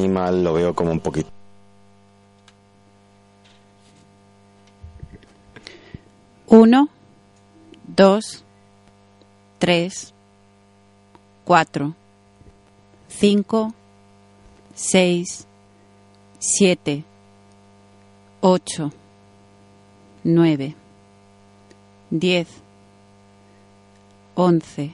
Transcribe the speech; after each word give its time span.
animal 0.00 0.42
lo 0.42 0.54
veo 0.54 0.74
como 0.74 0.90
un 0.90 1.00
poquito. 1.00 1.30
Uno, 6.46 6.88
dos, 7.86 8.44
tres, 9.58 10.12
cuatro, 11.44 11.94
cinco, 13.08 13.72
seis, 14.74 15.46
siete, 16.40 17.04
ocho, 18.40 18.90
nueve, 20.24 20.74
diez, 22.10 22.48
once, 24.34 24.92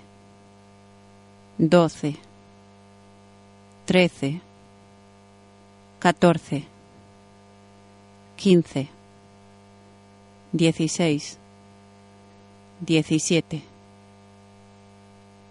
doce, 1.57 2.17
trece, 3.87 4.43
catorce, 5.99 6.65
quince, 8.37 8.89
dieciséis, 10.53 11.39
diecisiete, 12.81 13.63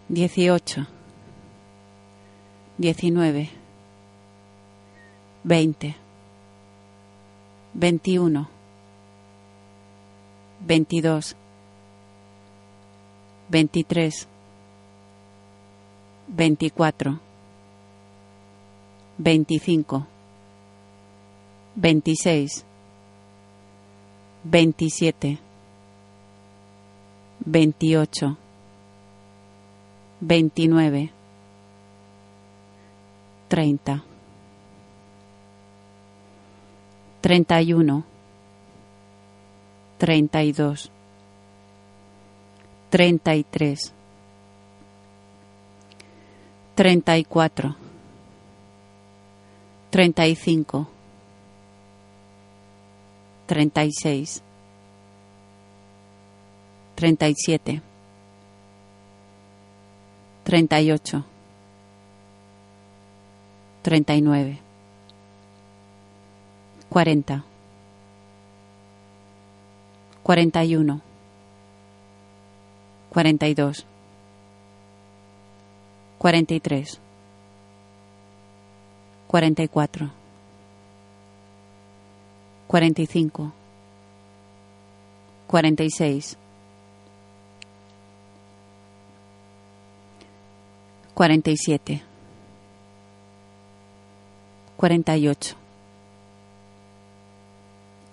dieciocho, 0.08 0.86
diecinueve, 2.78 3.50
veinte, 5.44 5.96
veintiuno, 7.74 8.48
veintidós, 10.60 11.36
veintitrés, 13.50 14.28
veinticuatro, 16.28 17.20
veinticinco, 19.18 20.08
veintiséis, 21.76 22.66
veintisiete, 24.44 25.40
veintiocho, 27.46 28.38
veintinueve, 30.22 31.12
treinta, 33.48 34.04
treinta 37.22 37.62
y 37.62 37.74
uno, 37.74 38.04
treinta 39.98 40.44
y 40.44 40.52
dos, 40.54 40.92
treinta 42.90 43.36
y 43.36 43.44
tres, 43.44 43.94
treinta 46.76 47.18
y 47.18 47.26
cuatro, 47.26 47.76
treinta 49.90 50.28
y 50.28 50.36
cinco, 50.36 50.88
treinta 53.46 53.84
y 53.84 53.92
seis, 53.92 54.42
treinta 56.96 57.28
y 57.28 57.34
siete, 57.36 57.82
treinta 60.44 60.82
y 60.82 60.92
ocho, 60.92 61.24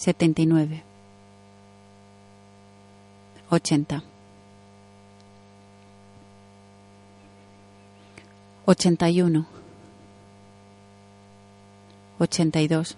cuarenta 0.04 0.42
y 0.42 0.46
nueve, 0.46 0.82
cincuenta, 3.50 4.02
cincuenta 8.76 9.08
y 9.08 9.22
uno, 9.22 9.46
cincuenta 9.46 9.52
y 9.54 9.61
dos, 12.68 12.96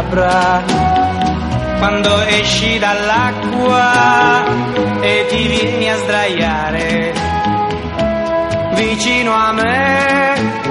Labbra, 0.00 0.62
quando 1.78 2.20
esci 2.22 2.78
dall'acqua 2.78 4.44
e 5.00 5.26
ti 5.28 5.46
vieni 5.46 5.90
a 5.90 5.96
sdraiare 5.96 7.12
vicino 8.74 9.34
a 9.34 9.52
me, 9.52 10.62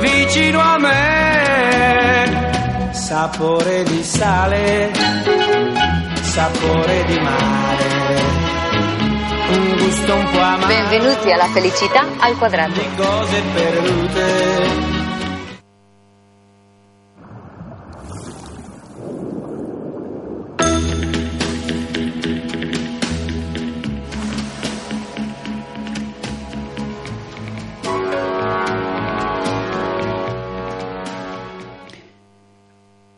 vicino 0.00 0.60
a 0.60 0.78
me, 0.78 2.88
sapore 2.90 3.84
di 3.84 4.02
sale 4.02 4.90
sapore 6.22 7.04
di 7.06 7.18
mare, 7.18 8.18
un 9.50 9.76
gusto 9.78 10.14
un 10.14 10.30
po' 10.30 10.40
amaro. 10.40 10.66
Benvenuti 10.66 11.32
alla 11.32 11.48
felicità 11.48 12.06
al 12.18 12.36
quadrato. 12.36 12.72
Di 12.72 12.88
cose 12.96 13.42
perdute. 13.52 14.59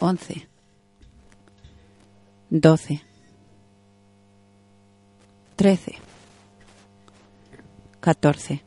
once, 0.00 0.48
doce, 2.50 3.02
trece, 5.56 5.96
catorce, 8.00 8.62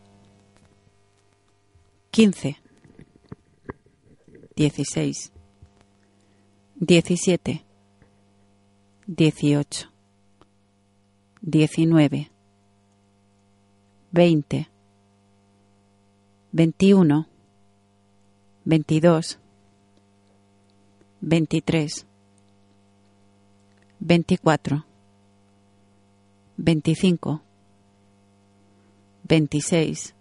quince, 2.12 2.58
dieciséis, 4.56 5.32
diecisiete, 6.76 7.64
dieciocho, 9.06 9.90
diecinueve, 11.42 12.32
veinte, 14.12 14.68
veintiuno, 16.52 17.28
veintidós, 18.66 19.39
veintitrés, 21.22 22.06
veinticuatro, 24.00 24.86
veinticinco, 26.58 27.42
veintiséis, 29.28 30.16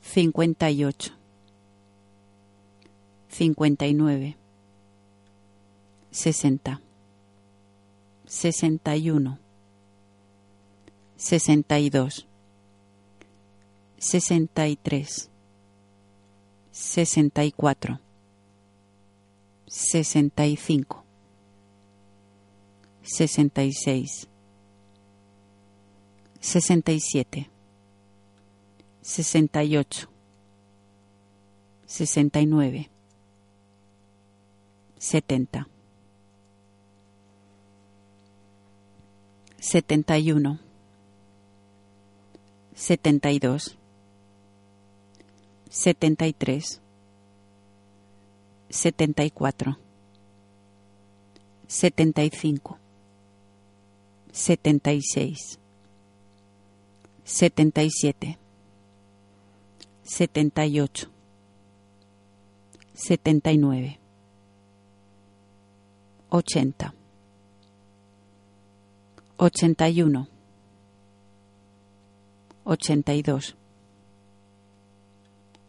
58 0.01 1.11
59 3.29 4.35
60 6.11 6.79
61 8.25 9.37
62 11.17 12.25
63 13.99 15.32
64 16.73 17.99
65 19.67 21.03
66 23.03 24.27
67 26.41 27.49
68 29.03 30.07
69 31.85 32.89
70 34.97 35.67
71 39.59 40.59
72 42.75 43.77
73 45.75 46.79
74 48.69 49.75
75 51.67 52.77
76 54.31 55.57
77 57.23 58.37
78 60.03 61.09
79 62.93 63.99
80 66.29 66.93
81 69.37 70.27
82 72.63 73.62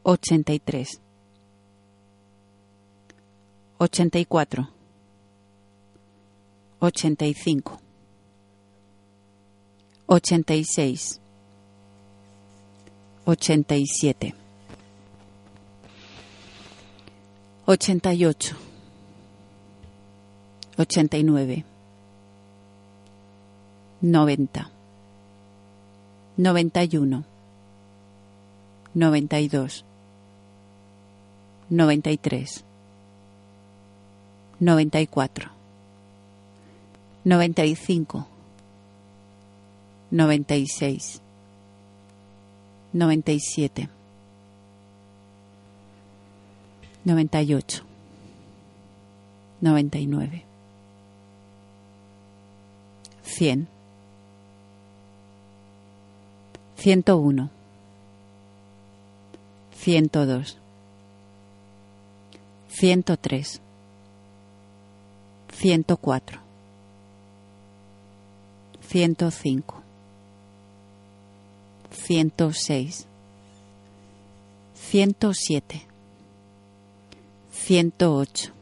83 0.04 1.00
84 3.80 4.68
85 6.80 7.78
86 10.08 11.20
87 13.26 14.34
88 17.66 18.54
89 20.76 21.64
90 24.02 24.70
91 26.36 27.24
92 28.94 29.84
93 31.70 32.64
94 34.60 35.50
95 37.24 38.24
96 40.10 41.20
97 42.92 43.88
98 47.04 47.82
99 49.60 50.44
100 53.24 53.66
101 56.76 57.50
102 59.72 60.63
103 62.80 63.60
104 65.62 66.40
105 68.82 69.82
106 71.90 73.06
107 74.92 75.86
108 77.50 78.52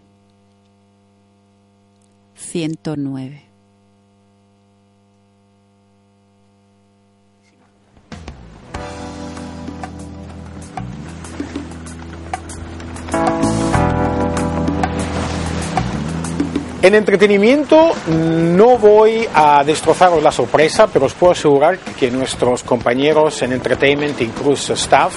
109 2.35 3.52
En 16.83 16.97
entretenimiento 16.97 17.93
no 18.09 18.77
voy 18.77 19.29
a 19.33 19.63
destrozaros 19.63 20.21
la 20.21 20.33
sorpresa, 20.33 20.89
pero 20.89 21.07
os 21.07 21.15
puedo 21.15 21.31
asegurar 21.31 21.79
que 21.79 22.11
nuestros 22.11 22.65
compañeros 22.65 23.41
en 23.43 23.53
Entertainment, 23.53 24.21
incluso 24.21 24.73
staff, 24.73 25.15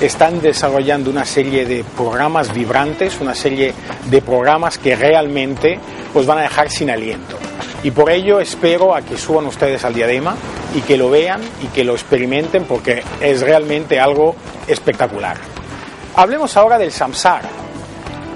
están 0.00 0.40
desarrollando 0.40 1.10
una 1.10 1.24
serie 1.24 1.66
de 1.66 1.84
programas 1.96 2.52
vibrantes, 2.52 3.20
una 3.20 3.36
serie 3.36 3.72
de 4.06 4.22
programas 4.22 4.76
que 4.76 4.96
realmente 4.96 5.78
os 6.14 6.26
van 6.26 6.38
a 6.38 6.42
dejar 6.42 6.68
sin 6.68 6.90
aliento. 6.90 7.38
Y 7.84 7.92
por 7.92 8.10
ello 8.10 8.40
espero 8.40 8.92
a 8.92 9.02
que 9.02 9.16
suban 9.16 9.46
ustedes 9.46 9.84
al 9.84 9.94
diadema 9.94 10.34
y 10.74 10.80
que 10.80 10.96
lo 10.96 11.10
vean 11.10 11.40
y 11.62 11.68
que 11.68 11.84
lo 11.84 11.92
experimenten 11.92 12.64
porque 12.64 13.04
es 13.20 13.40
realmente 13.40 14.00
algo 14.00 14.34
espectacular. 14.66 15.36
Hablemos 16.16 16.56
ahora 16.56 16.76
del 16.76 16.90
samsara. 16.90 17.63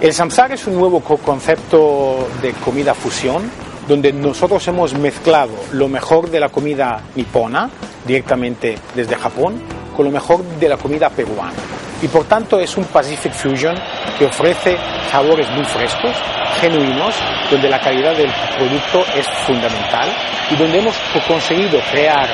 El 0.00 0.14
samsara 0.14 0.54
es 0.54 0.64
un 0.68 0.76
nuevo 0.76 1.00
concepto 1.00 2.28
de 2.40 2.52
comida 2.52 2.94
fusión 2.94 3.50
donde 3.88 4.12
nosotros 4.12 4.66
hemos 4.68 4.94
mezclado 4.94 5.50
lo 5.72 5.88
mejor 5.88 6.30
de 6.30 6.38
la 6.38 6.50
comida 6.50 7.02
nipona 7.16 7.68
directamente 8.06 8.78
desde 8.94 9.16
Japón 9.16 9.60
con 9.96 10.04
lo 10.04 10.12
mejor 10.12 10.44
de 10.44 10.68
la 10.68 10.76
comida 10.76 11.10
peruana. 11.10 11.52
Y 12.00 12.06
por 12.06 12.26
tanto 12.26 12.60
es 12.60 12.76
un 12.76 12.84
Pacific 12.84 13.32
Fusion 13.32 13.74
que 14.16 14.26
ofrece 14.26 14.76
sabores 15.10 15.50
muy 15.50 15.64
frescos, 15.64 16.14
genuinos, 16.60 17.16
donde 17.50 17.68
la 17.68 17.80
calidad 17.80 18.16
del 18.16 18.30
producto 18.56 19.04
es 19.16 19.26
fundamental 19.48 20.08
y 20.48 20.54
donde 20.54 20.78
hemos 20.78 20.94
conseguido 21.26 21.80
crear 21.90 22.28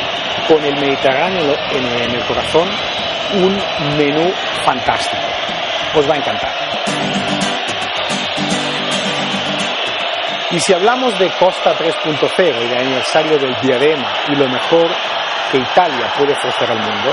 con 0.46 0.62
el 0.62 0.74
Mediterráneo 0.74 1.54
en 1.72 2.10
el 2.10 2.20
corazón 2.26 2.68
un 3.42 3.96
menú 3.96 4.30
fantástico. 4.66 5.22
Os 5.96 6.10
va 6.10 6.12
a 6.12 6.18
encantar. 6.18 7.13
Y 10.54 10.60
si 10.60 10.72
hablamos 10.72 11.18
de 11.18 11.28
Costa 11.30 11.74
3.0 11.76 12.64
y 12.64 12.68
de 12.68 12.78
aniversario 12.78 13.36
del 13.38 13.56
diadema 13.60 14.06
y 14.28 14.36
lo 14.36 14.48
mejor 14.48 14.88
que 15.50 15.58
Italia 15.58 16.06
puede 16.16 16.32
ofrecer 16.32 16.70
al 16.70 16.78
mundo, 16.78 17.12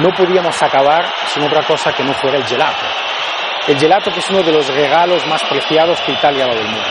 no 0.00 0.08
podíamos 0.08 0.60
acabar 0.60 1.06
sin 1.28 1.44
otra 1.44 1.62
cosa 1.62 1.92
que 1.92 2.02
no 2.02 2.12
fuera 2.14 2.38
el 2.38 2.44
gelato. 2.44 2.84
El 3.68 3.78
gelato 3.78 4.10
que 4.10 4.18
es 4.18 4.28
uno 4.28 4.42
de 4.42 4.50
los 4.50 4.66
regalos 4.74 5.24
más 5.28 5.44
preciados 5.44 6.00
que 6.00 6.14
Italia 6.14 6.46
ha 6.46 6.48
dado 6.48 6.62
al 6.62 6.68
mundo. 6.68 6.88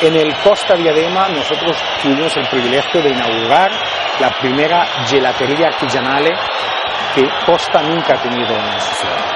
En 0.00 0.16
el 0.16 0.34
Costa 0.38 0.74
Diadema 0.74 1.28
nosotros 1.28 1.76
tuvimos 2.00 2.34
el 2.38 2.46
privilegio 2.46 3.02
de 3.02 3.10
inaugurar 3.10 3.72
la 4.18 4.30
primera 4.40 4.86
gelatería 5.06 5.66
artigianale 5.66 6.30
que 7.14 7.28
Costa 7.44 7.82
nunca 7.82 8.14
ha 8.14 8.22
tenido 8.22 8.56
en 8.56 8.80
su 8.80 8.94
ciudad. 8.94 9.34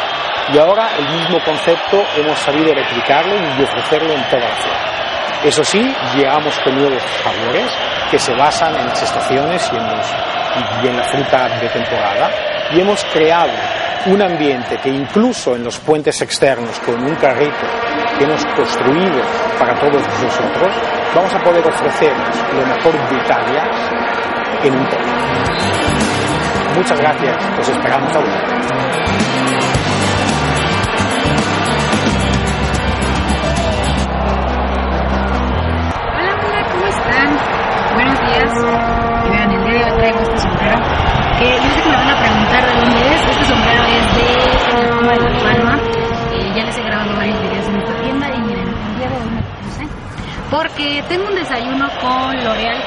Y 0.51 0.57
ahora 0.57 0.89
el 0.97 1.11
mismo 1.11 1.39
concepto 1.45 2.03
hemos 2.17 2.39
sabido 2.39 2.73
replicarlo 2.73 3.35
y 3.37 3.63
ofrecerlo 3.63 4.15
en 4.15 4.25
toda 4.31 4.49
la 4.49 4.57
ciudad. 4.57 4.98
Eso 5.45 5.63
sí, 5.63 5.81
llegamos 6.17 6.59
con 6.61 6.75
nuevos 6.75 7.03
sabores 7.23 7.71
que 8.11 8.19
se 8.19 8.35
basan 8.35 8.75
en 8.75 8.87
las 8.87 9.03
estaciones 9.03 9.71
y 9.73 9.77
en, 9.77 9.87
los, 9.87 10.07
y 10.83 10.87
en 10.89 10.97
la 10.97 11.05
fruta 11.05 11.49
de 11.61 11.69
temporada 11.69 12.31
y 12.73 12.81
hemos 12.81 13.05
creado 13.05 13.53
un 14.07 14.23
ambiente 14.23 14.77
que 14.79 14.89
incluso 14.89 15.55
en 15.55 15.65
los 15.65 15.79
puentes 15.79 16.21
externos 16.23 16.79
con 16.81 17.03
un 17.03 17.15
carrito 17.17 17.67
que 18.19 18.25
hemos 18.25 18.45
construido 18.47 19.23
para 19.59 19.75
todos 19.79 20.03
nosotros, 20.03 20.75
vamos 21.15 21.33
a 21.35 21.39
poder 21.39 21.67
ofrecernos 21.67 22.37
lo 22.55 22.67
mejor 22.67 22.93
de 23.09 23.17
Italia 23.17 23.63
en 24.65 24.75
un 24.75 24.89
toque. 24.89 25.05
Muchas 26.77 26.99
gracias, 27.01 27.37
os 27.59 27.69
esperamos 27.69 28.15
a 28.15 29.38
Y 38.39 39.31
vean, 39.31 39.51
el 39.51 39.65
día 39.65 39.73
de 39.73 39.85
hoy 39.85 39.99
traigo 39.99 40.21
este 40.21 40.39
sombrero. 40.39 40.79
Que 41.41 41.57
yo 41.57 41.71
sé 41.75 41.83
que 41.83 41.89
me 41.89 41.97
van 41.97 42.09
a 42.09 42.21
preguntar 42.21 42.67
de 42.67 42.75
dónde 42.81 43.15
es. 43.15 43.29
Este 43.29 43.45
sombrero 43.45 43.83
es 43.83 44.15
de 44.15 44.87
Roma 44.87 45.13
de 45.13 45.19
La 45.19 45.39
Palma. 45.41 45.79
Eh, 46.33 46.53
ya 46.55 46.65
les 46.65 46.79
he 46.79 46.83
grabado 46.83 47.17
varios 47.17 47.41
videos 47.43 47.67
en 47.67 47.77
esta 47.79 47.95
tienda 48.01 48.29
y 48.29 48.41
miren, 48.43 48.69
el 48.69 48.99
día 48.99 49.09
de 49.09 49.17
hoy 49.17 49.31
me 49.31 49.43
puse. 49.43 49.89
Porque 50.53 51.03
tengo 51.09 51.27
un 51.27 51.35
desayuno 51.35 51.89
con 52.01 52.45
L'Oreal 52.45 52.81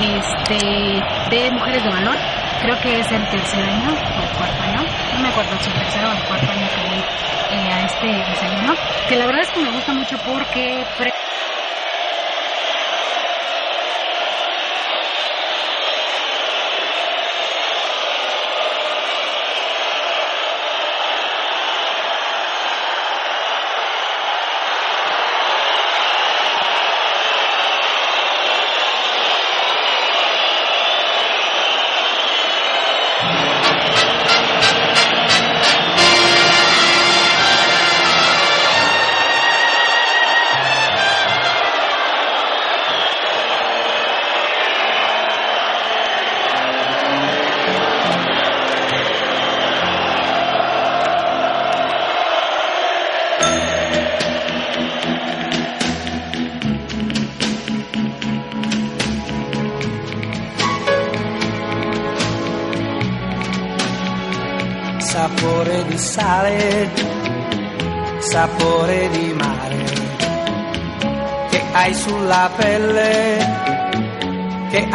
este, 0.00 1.00
de 1.30 1.50
Mujeres 1.52 1.84
de 1.84 1.90
Valor. 1.90 2.16
Creo 2.62 2.80
que 2.80 2.98
es 2.98 3.12
el 3.12 3.24
tercer 3.28 3.64
año 3.64 3.90
o 3.90 4.22
el 4.22 4.36
cuarto 4.36 4.62
año. 4.64 4.82
No 5.14 5.20
me 5.20 5.28
acuerdo 5.28 5.50
si 5.60 5.70
el 5.70 5.78
tercero 5.78 6.08
o 6.08 6.12
el 6.12 6.22
cuarto 6.24 6.50
año 6.50 6.66
que 6.74 6.90
voy 6.90 7.04
eh, 7.52 7.72
a 7.72 7.86
este 7.86 8.06
desayuno. 8.30 8.74
Que 9.08 9.14
la 9.16 9.26
verdad 9.26 9.42
es 9.42 9.50
que 9.52 9.60
me 9.60 9.70
gusta 9.70 9.92
mucho 9.92 10.18
porque... 10.26 10.84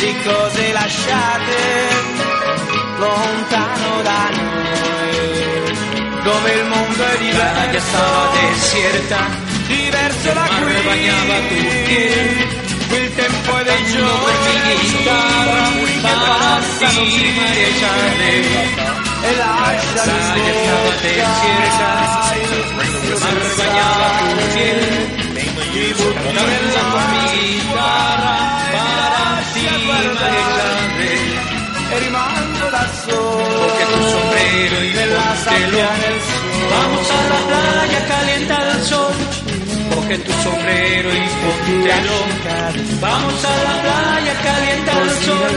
di 0.00 0.16
cose 0.24 0.72
lasciate 0.72 1.88
lontano 2.96 4.00
da 4.02 4.30
noi, 4.32 5.72
dove 6.22 6.52
il 6.52 6.64
mondo 6.64 7.04
è 7.04 7.18
diverso, 7.18 8.30
desierta, 8.32 9.28
diverso 9.66 10.32
da 10.32 10.48
qui, 10.62 10.72
bagnava 10.86 11.36
tutti. 11.48 12.48
Il 12.92 13.14
tempo 13.14 13.58
è 13.58 13.62
dei 13.62 13.84
giorni 13.92 14.52
che 14.64 14.74
passano 16.24 17.02
prima 17.04 17.46
di 17.50 17.78
ciare 17.78 18.68
e 19.22 19.30
il 19.30 19.38
mar 23.20 23.40
bagnava 23.54 24.08
tutti. 24.28 24.64
mi 27.10 27.22
chitarra 27.32 28.39
para 29.66 30.14
mareggiare 30.14 31.12
e 31.92 31.98
rimango 31.98 32.70
da 32.70 32.88
solo 33.04 33.60
porque 33.60 33.84
tu 33.84 34.02
sombrero 34.14 34.84
y 34.84 34.90
nella 34.94 35.36
sabbia 35.44 35.90
nel 36.00 36.18
sole 36.28 36.66
vamos 36.70 37.10
a 37.10 37.20
la 37.28 37.40
playa 37.48 38.00
calienta 38.06 38.56
el 38.72 38.82
sol. 38.84 39.14
Coge 39.90 40.18
tu 40.18 40.32
sombrero 40.44 41.08
y 41.12 41.22
póntelo 41.40 42.18
vamos 43.00 43.44
a 43.44 43.54
la 43.66 43.74
playa 43.82 44.34
calienta 44.46 44.92
el 45.02 45.10
sol. 45.24 45.54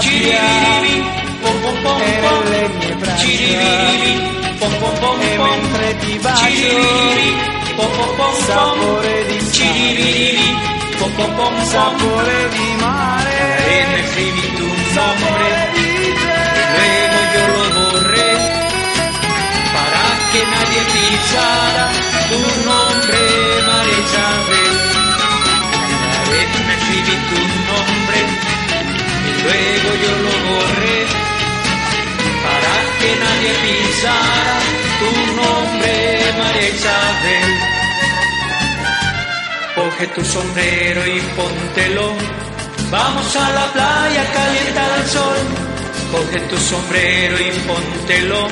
chiribiribi 0.00 0.96
pom 1.42 1.56
pom 1.62 1.76
pom 1.84 1.98
pom 2.22 2.40
chiribiribi 3.20 4.12
pom 4.60 4.72
pom 4.80 4.94
pom 5.00 5.18
pom 5.38 5.60
chiribiribi 6.38 7.28
pom 7.76 7.90
pom 7.96 8.10
pom 8.18 8.34
pom 8.48 8.76
chiribiribi 9.52 10.79
pom 11.00 11.12
pom 11.16 11.32
pom 11.34 11.54
sapore 11.64 12.48
di 12.50 12.68
mare 12.78 13.40
e 13.72 13.86
me 13.90 14.00
escribí 14.04 14.46
tu 14.58 14.68
nombre 14.96 15.48
luego 16.76 17.18
yo 17.34 17.44
lo 17.54 17.64
borré 17.74 18.32
para 19.76 20.04
que 20.30 20.40
nadie 20.52 20.82
pisara 20.92 21.86
tu 22.28 22.40
nombre 22.68 23.20
Isabel 24.02 24.76
me 26.66 26.74
escribí 26.78 27.16
tu 27.30 27.40
nombre 27.70 28.20
y 29.28 29.32
luego 29.42 29.90
yo 30.04 30.12
lo 30.24 30.34
borré 30.48 30.98
para 32.44 32.74
que 33.00 33.10
nadie 33.24 33.52
pisara 33.64 34.56
tu 35.00 35.10
nombre 35.40 35.92
Isabel 36.74 37.79
coge 40.00 40.14
tu 40.14 40.24
sombrero 40.24 41.06
y 41.06 41.20
póntelo. 41.36 42.14
Vamos 42.90 43.36
a 43.36 43.50
la 43.50 43.66
playa 43.72 44.32
calienta 44.32 44.96
el 44.96 45.06
sol. 45.06 45.36
Coge 46.10 46.40
tu 46.48 46.56
sombrero 46.56 47.36
y 47.38 47.50
póntelo. 47.68 48.48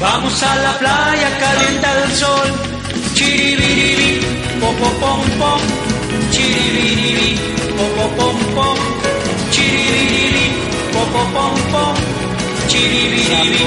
Vamos 0.00 0.42
a 0.42 0.56
la 0.56 0.78
playa 0.78 1.28
calienta 1.38 2.04
el 2.04 2.12
sol. 2.12 2.52
Chiribiribi 3.12 4.26
pom 4.60 4.76
pom. 5.00 5.20
Pom 5.38 5.60
chiribiribi 6.30 7.38
pom 7.76 8.10
pom. 8.16 8.36
Pom 8.54 8.76
chiribiribi 9.50 10.46
pom 10.94 11.32
pom. 11.34 11.54
Pom 11.72 11.96
chiribiribi 12.68 13.64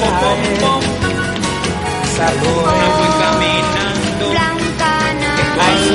pom 0.00 0.12
pom. 0.20 0.40
Pom 0.60 1.10
a 2.20 3.49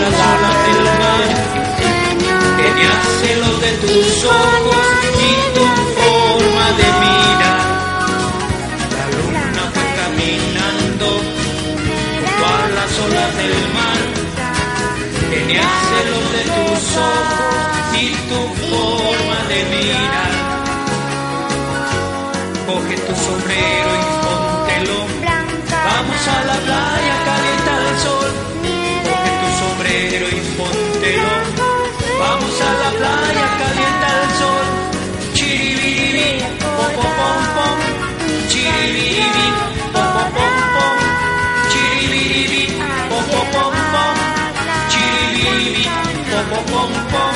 la 0.01 0.09
sola 0.19 0.51
del 0.65 0.83
mar 1.01 1.27
que 2.57 2.67
me 2.77 2.83
hace 2.95 3.29
lo 3.43 3.51
de 3.63 3.71
tus 3.83 4.23
ojos 4.25 4.87
y 5.27 5.33
tu 5.55 5.65
forma 5.97 6.65
de 6.79 6.87
mirar 7.03 7.63
la 8.97 9.05
luna 9.15 9.63
fue 9.73 9.87
caminando 10.01 11.07
junto 12.15 12.45
a 12.45 12.61
las 12.77 12.91
olas 13.05 13.31
del 13.39 13.55
mar 13.77 14.01
que 15.29 15.39
me 15.47 15.59
hace 15.59 15.99
lo 16.11 16.19
de 16.35 16.41
tus 16.55 16.97
ojos 16.97 17.54
pom 46.85 46.93
pom 47.11 47.34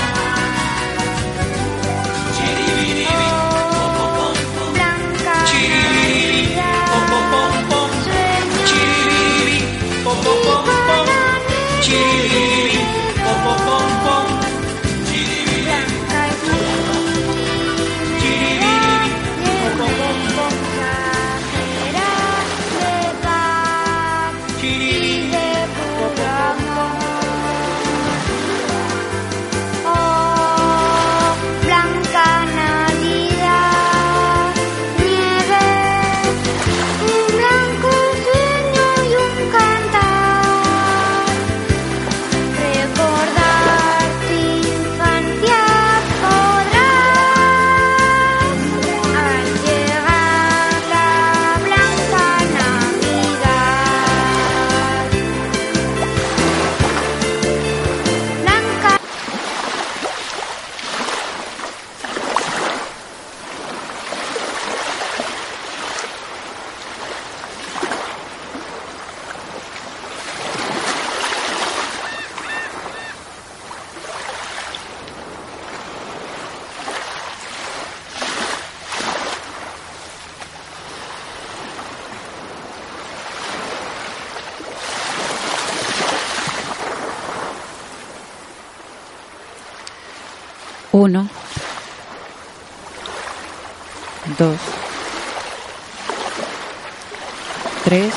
3, 97.89 98.11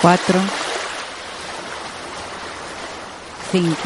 4, 0.00 0.40
5, 3.50 3.76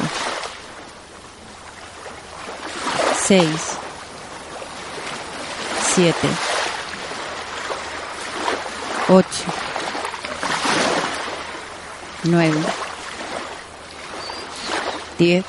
6, 3.14 3.78
7, 5.80 6.14
8, 9.08 9.24
9, 12.24 12.52
10, 15.16 15.44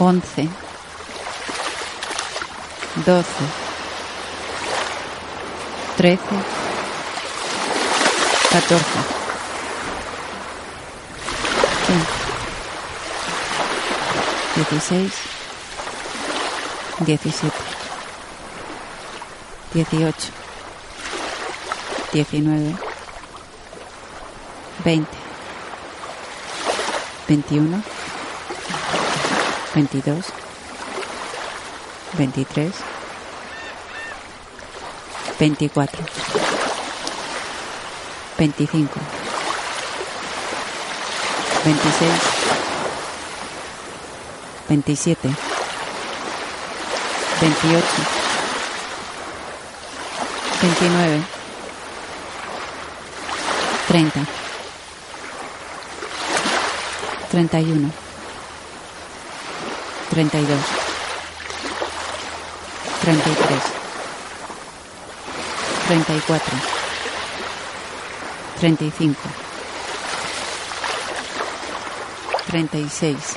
11, 0.00 0.48
12, 3.04 3.63
trece, 6.04 6.20
catorce, 8.50 8.98
quince, 11.86 12.12
dieciséis, 14.54 15.12
diecisiete, 17.06 17.56
dieciocho, 19.72 20.28
diecinueve, 22.12 22.74
veinte, 24.84 25.16
veintiuno, 27.26 27.82
veintidós, 29.74 30.26
veintitrés, 32.12 32.74
veinticuatro, 35.38 36.00
veinticinco, 38.38 39.00
veintiséis, 41.64 42.20
veintisiete, 44.68 45.28
veintiocho, 47.40 48.02
veintinueve, 50.62 51.20
treinta, 53.88 54.20
treinta 57.30 57.60
y 57.60 57.72
uno, 57.72 57.90
treinta 60.10 60.38
y 60.38 60.46
dos, 60.46 60.60
treinta 63.02 63.28
y 63.28 63.34
tres, 63.34 63.83
treinta 65.86 66.14
y 66.14 66.20
cuatro, 66.20 66.56
treinta 68.58 68.84
y 68.84 68.90
cinco, 68.90 69.20
treinta 72.46 72.78
y 72.78 72.88
seis, 72.88 73.36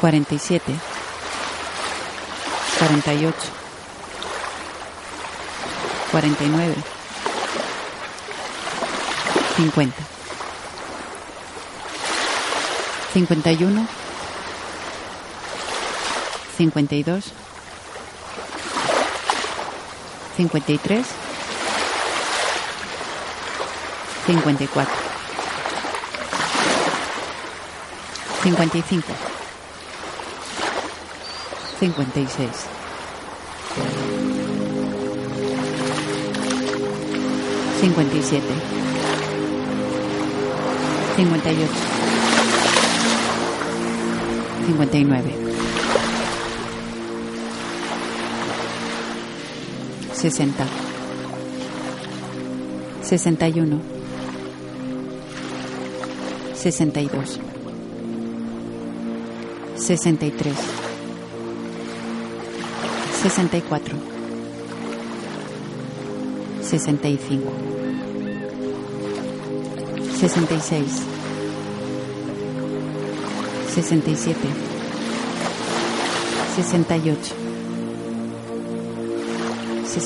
treinta 0.00 0.34
y 0.34 0.38
siete, 0.38 0.72
treinta 2.78 3.12
y 3.12 3.26
ocho, 3.26 3.48
treinta 6.12 6.44
y 6.44 6.48
nueve, 6.48 6.74
cuarenta, 16.56 16.72
cuarenta 16.72 16.94
y 16.96 17.02
uno, 17.02 17.22
cuarenta 41.16 41.50
y 41.50 41.54
dos, 41.54 41.70
cuarenta 44.76 45.45
y 60.24 60.30
tres, 60.30 60.56
cuarenta 63.22 63.58
y 63.58 63.60
cuatro, 63.60 63.96
cuarenta 66.70 67.08
y 67.08 67.18
cinco, 67.18 67.52
cuarenta 76.56 77.45
y 79.96 80.00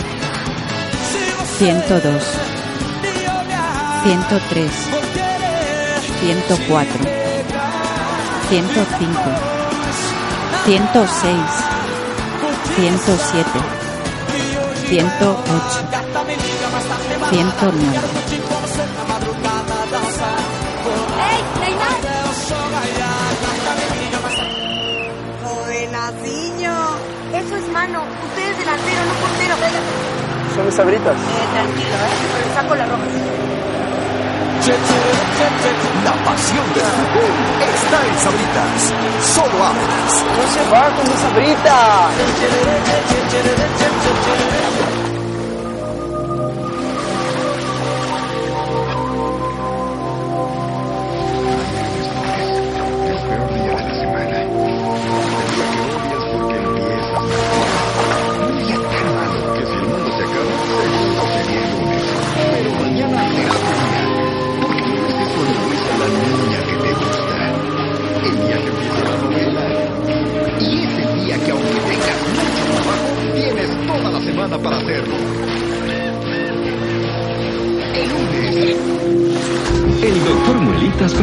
102, 1.59 2.21
103, 4.05 5.06
104, 6.21 7.01
105, 8.49 9.21
106, 10.65 11.35
107, 12.77 13.61
108, 14.89 15.47
109. 17.31 18.01
Eso 27.33 27.57
es 27.57 27.69
mano. 27.69 28.03
Usted 28.29 28.51
es 28.51 28.59
delantero, 28.59 29.05
no 29.05 29.15
portero. 29.21 29.55
Son 30.55 30.73
sabritas. 30.73 31.15
Eh, 31.15 31.47
tranquilo, 31.53 31.97
¿eh? 31.97 32.15
Pero 32.33 32.55
saco 32.55 32.75
la 32.75 32.87
roja. 32.87 33.46
La 34.67 36.13
pasión 36.25 36.67
del 36.75 36.83
fútbol 36.83 37.31
está 37.73 38.05
en 38.05 38.19
Sabritas. 38.19 38.95
Solo 39.23 39.65
ábritas. 39.65 40.25
No 40.37 40.43
se 40.53 40.63
va 40.73 40.91
con 40.97 41.07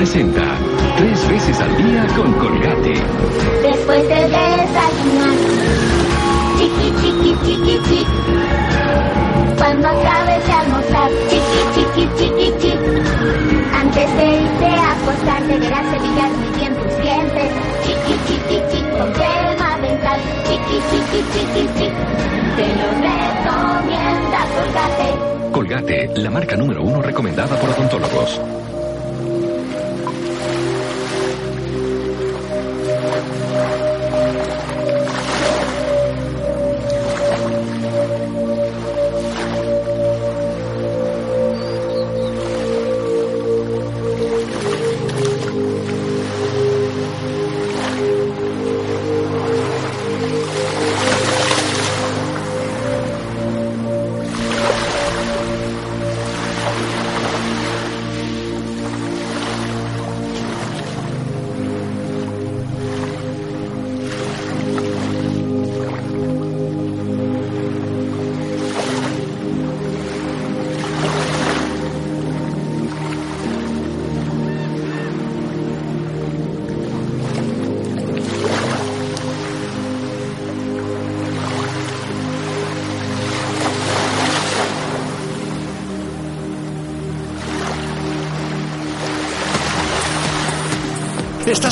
presenta 0.04 0.44
tres 0.98 1.30
veces 1.30 1.58
al 1.62 1.78
día 1.78 2.06
con 2.18 2.34
Colgate. 2.34 2.94
Después 3.63 4.04
de 4.10 4.16
desayunar, 4.16 5.38
chiqui, 6.58 6.92
chiqui, 7.00 7.32
chiqui, 7.46 7.80
chiqui. 7.88 8.06
Cuando 9.58 9.88
acabes 9.88 10.46
de 10.46 10.52
almorzar, 10.52 11.10
chiqui, 11.30 11.62
chiqui, 11.74 12.04
chiqui, 12.18 12.48
chiqui. 12.60 12.74
Antes 13.80 14.18
de 14.18 14.26
irte 14.44 14.66
a 14.66 14.92
acostar, 14.92 15.42
deberás 15.48 15.86
cepillar 15.94 16.32
muy 16.32 16.60
bien 16.60 16.76
tus 16.76 16.98
dientes. 17.02 17.50
Chiqui, 17.86 18.16
chiqui, 18.28 18.62
chiqui, 18.72 18.98
con 18.98 19.10
crema 19.13 19.78
dental. 19.80 20.20
Chiqui, 20.44 20.78
chiqui, 20.89 21.20
chiqui, 21.32 21.63
chiqui. 21.78 21.89
Te 22.58 22.68
lo 22.76 22.88
recomienda 23.08 24.39
Colgate. 24.54 25.50
Colgate, 25.54 26.12
la 26.18 26.30
marca 26.30 26.58
número 26.58 26.84
uno 26.84 27.02
recomendada 27.02 27.56
por 27.56 27.70
odontólogos. 27.70 28.42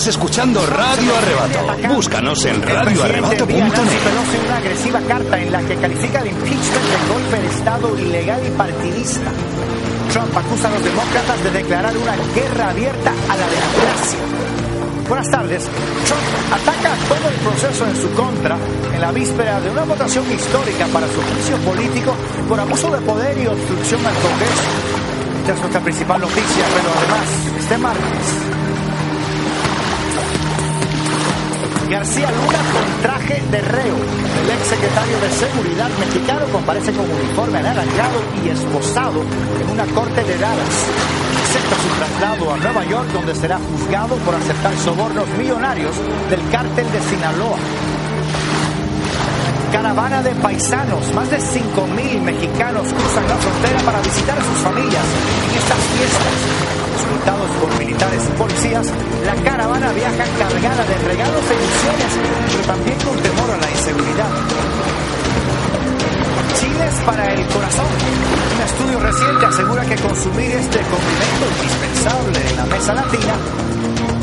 Estás 0.01 0.15
escuchando 0.15 0.65
Radio 0.65 1.15
Arrebato. 1.15 1.93
Búscanos 1.93 2.43
en 2.45 2.59
radioarrebato.net. 2.59 3.71
una 4.45 4.57
agresiva 4.57 4.99
carta 5.01 5.39
en 5.39 5.51
la 5.51 5.61
que 5.61 5.75
califica 5.75 6.21
el 6.21 6.29
impeachment 6.29 6.85
de 6.89 7.13
golpe 7.13 7.39
de 7.39 7.47
Estado 7.47 7.99
ilegal 7.99 8.41
y 8.47 8.49
partidista. 8.49 9.31
Trump 10.11 10.35
acusa 10.35 10.69
a 10.69 10.71
los 10.71 10.83
demócratas 10.83 11.43
de 11.43 11.51
declarar 11.51 11.95
una 11.95 12.15
guerra 12.33 12.69
abierta 12.71 13.11
a 13.11 13.37
la 13.37 13.45
democracia. 13.45 14.19
Buenas 15.07 15.29
tardes. 15.29 15.69
Trump 16.07 16.21
ataca 16.51 16.95
todo 17.07 17.29
el 17.29 17.35
proceso 17.35 17.85
en 17.85 17.95
su 17.95 18.09
contra 18.15 18.57
en 18.95 19.01
la 19.01 19.11
víspera 19.11 19.61
de 19.61 19.69
una 19.69 19.83
votación 19.83 20.25
histórica 20.31 20.87
para 20.87 21.05
su 21.09 21.21
juicio 21.21 21.57
político 21.57 22.15
por 22.49 22.59
abuso 22.59 22.89
de 22.89 23.01
poder 23.01 23.37
y 23.37 23.45
obstrucción 23.45 24.03
al 24.03 24.15
Congreso. 24.15 24.63
Esta 25.41 25.53
es 25.53 25.59
nuestra 25.59 25.81
principal 25.81 26.21
noticia, 26.21 26.65
pero 26.73 26.89
además, 26.89 27.27
este 27.59 27.77
martes, 27.77 28.60
García 31.91 32.31
Luna 32.31 32.59
con 32.71 33.01
traje 33.01 33.41
de 33.51 33.59
reo. 33.59 33.97
El 33.97 34.49
ex 34.49 34.65
secretario 34.65 35.19
de 35.19 35.29
Seguridad 35.29 35.89
mexicano 35.99 36.45
comparece 36.49 36.93
con 36.93 37.03
uniforme 37.03 37.59
anaranjado 37.59 38.17
y 38.45 38.47
esposado 38.47 39.21
en 39.59 39.69
una 39.69 39.85
corte 39.87 40.23
de 40.23 40.37
Dallas. 40.37 40.85
Acepta 41.43 41.75
su 41.75 41.89
traslado 41.99 42.53
a 42.53 42.57
Nueva 42.59 42.85
York 42.85 43.09
donde 43.11 43.35
será 43.35 43.59
juzgado 43.59 44.15
por 44.19 44.35
aceptar 44.35 44.73
sobornos 44.77 45.27
millonarios 45.37 45.93
del 46.29 46.39
cártel 46.49 46.89
de 46.93 47.01
Sinaloa. 47.01 47.57
Caravana 49.71 50.21
de 50.21 50.35
paisanos, 50.35 51.13
más 51.13 51.31
de 51.31 51.37
5.000 51.37 52.21
mexicanos 52.21 52.83
cruzan 52.91 53.27
la 53.27 53.37
frontera 53.37 53.79
para 53.85 54.01
visitar 54.01 54.37
a 54.37 54.43
sus 54.43 54.57
familias 54.59 55.05
en 55.47 55.57
estas 55.57 55.79
fiestas. 55.95 56.33
Escoltados 56.99 57.49
por 57.51 57.79
militares 57.79 58.21
y 58.27 58.37
policías, 58.37 58.87
la 59.25 59.35
caravana 59.49 59.91
viaja 59.93 60.25
cargada 60.37 60.83
de 60.83 60.97
regalos 61.07 61.43
e 61.49 61.55
ilusiones, 61.55 62.11
pero 62.51 62.63
también 62.67 62.97
con 62.99 63.17
temor 63.23 63.51
a 63.51 63.57
la 63.57 63.71
inseguridad. 63.71 64.31
Chiles 66.59 66.95
para 67.05 67.25
el 67.33 67.47
corazón. 67.47 67.87
Un 68.55 68.61
estudio 68.61 68.99
reciente 68.99 69.45
asegura 69.45 69.85
que 69.85 69.95
consumir 69.95 70.51
este 70.51 70.79
condimento 70.79 71.45
indispensable 71.47 72.49
en 72.49 72.57
la 72.57 72.65
mesa 72.65 72.93
latina 72.93 74.20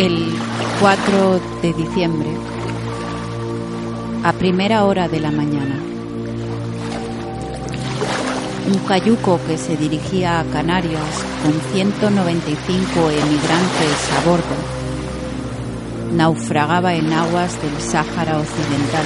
El 0.00 0.32
4 0.80 1.40
de 1.60 1.74
diciembre, 1.74 2.30
a 4.24 4.32
primera 4.32 4.86
hora 4.86 5.08
de 5.08 5.20
la 5.20 5.30
mañana, 5.30 5.78
un 8.66 8.78
cayuco 8.88 9.38
que 9.46 9.58
se 9.58 9.76
dirigía 9.76 10.40
a 10.40 10.44
Canarias 10.44 11.02
con 11.42 11.52
195 11.74 13.10
emigrantes 13.10 14.10
a 14.16 14.26
bordo 14.26 14.56
naufragaba 16.14 16.94
en 16.94 17.12
aguas 17.12 17.60
del 17.60 17.78
Sáhara 17.82 18.38
Occidental, 18.38 19.04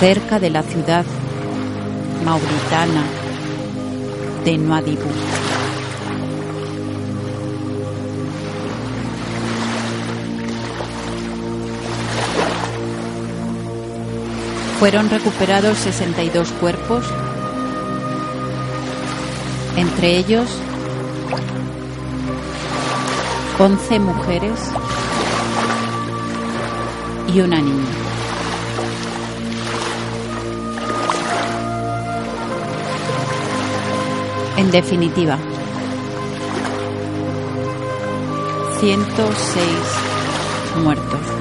cerca 0.00 0.38
de 0.38 0.50
la 0.50 0.62
ciudad 0.62 1.06
mauritana 2.26 3.04
de 4.44 4.58
Nuadhibou. 4.58 5.51
Fueron 14.82 15.08
recuperados 15.10 15.78
62 15.78 16.50
cuerpos, 16.54 17.04
entre 19.76 20.18
ellos 20.18 20.48
11 23.60 24.00
mujeres 24.00 24.58
y 27.32 27.40
una 27.42 27.60
niña. 27.60 27.86
En 34.56 34.72
definitiva, 34.72 35.38
106 38.80 39.64
muertos. 40.82 41.31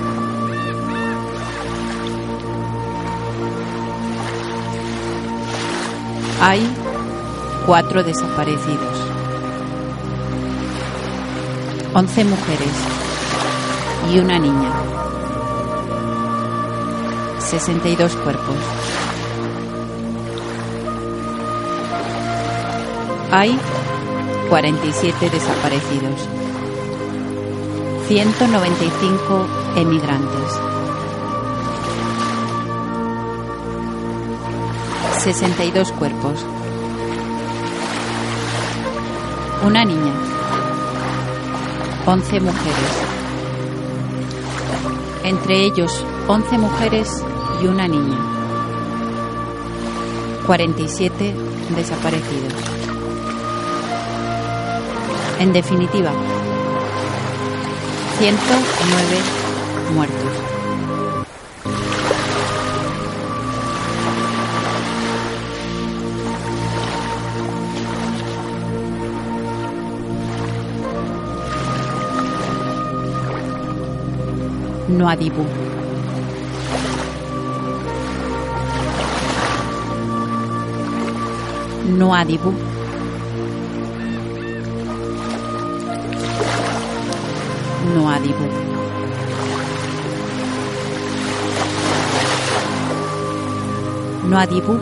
Hay 6.44 6.68
cuatro 7.68 8.04
desaparecidos. 8.04 8.98
11 11.94 12.26
mujeres 12.26 12.74
y 14.12 14.18
una 14.18 14.40
niña. 14.40 14.72
62 17.38 18.16
cuerpos. 18.16 18.56
Hay 23.32 23.56
47 24.50 25.30
desaparecidos. 25.30 26.28
195 28.08 29.48
emigrantes. 29.76 30.81
62 35.24 35.92
cuerpos. 35.92 36.44
Una 39.64 39.86
niña. 39.86 40.14
11 42.08 42.40
mujeres. 42.40 42.92
Entre 45.24 45.64
ellos 45.64 46.04
11 46.28 46.58
mujeres 46.58 47.24
y 47.62 47.68
una 47.68 47.88
niña. 47.88 48.18
47 50.48 51.36
desaparecidos. 51.76 52.54
En 55.38 55.54
definitiva, 55.54 56.10
109 58.18 59.94
muertos. 59.94 60.51
No 74.98 75.08
adibu, 75.08 75.44
no 81.98 82.08
Noadibu. 82.08 82.52
Noadibu. 82.52 82.52
Noadibu. 87.90 88.46
Noadibu. 94.30 94.74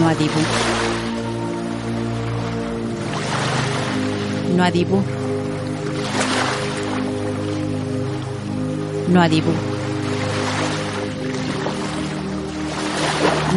Noadibu. 0.00 0.79
No 4.60 4.66
adibo, 4.66 5.02
no 9.08 9.22
adibo, 9.22 9.52
no 9.52 9.70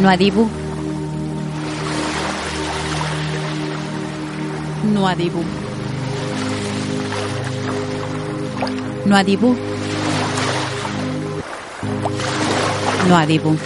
Noadibú. 0.00 0.48
Noadibú. 4.82 5.44
Noadibú. 9.04 9.06
Noadibú. 9.06 9.56
Noadibú. 13.08 13.58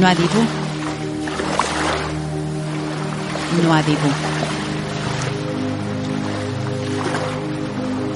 Noadibú. 0.00 0.63
No 3.62 3.72
adibo, 3.72 4.08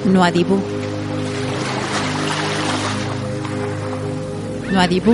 no 0.07 0.25
adibo, 0.25 0.57
no 0.59 0.69
Noadibú. 4.73 4.73
Noadibú. 4.73 5.13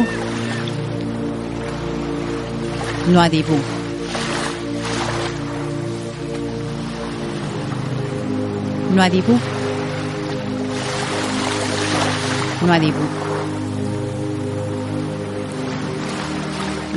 Noadibú. 3.08 3.58
Noadibú. 8.94 8.94
Noadibú. 8.94 9.34
Noadibú. 12.62 13.04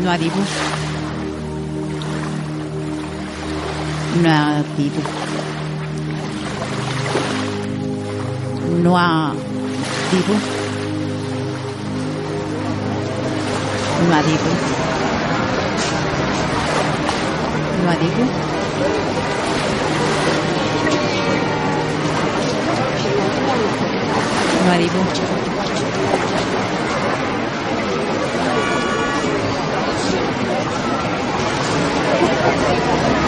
Noadibú. 0.04 0.87
una 4.18 4.64
Bibu. 4.78 5.02
Noa 8.84 9.34
Bibu. 10.12 10.36
Noa 14.10 14.22
Bibu. 14.28 14.52
Noa 17.84 17.96
Bibu. 18.02 18.24
Noa 24.66 24.78
Bibu. 24.78 25.04
Noa 32.66 32.78
Bibu. 32.78 33.27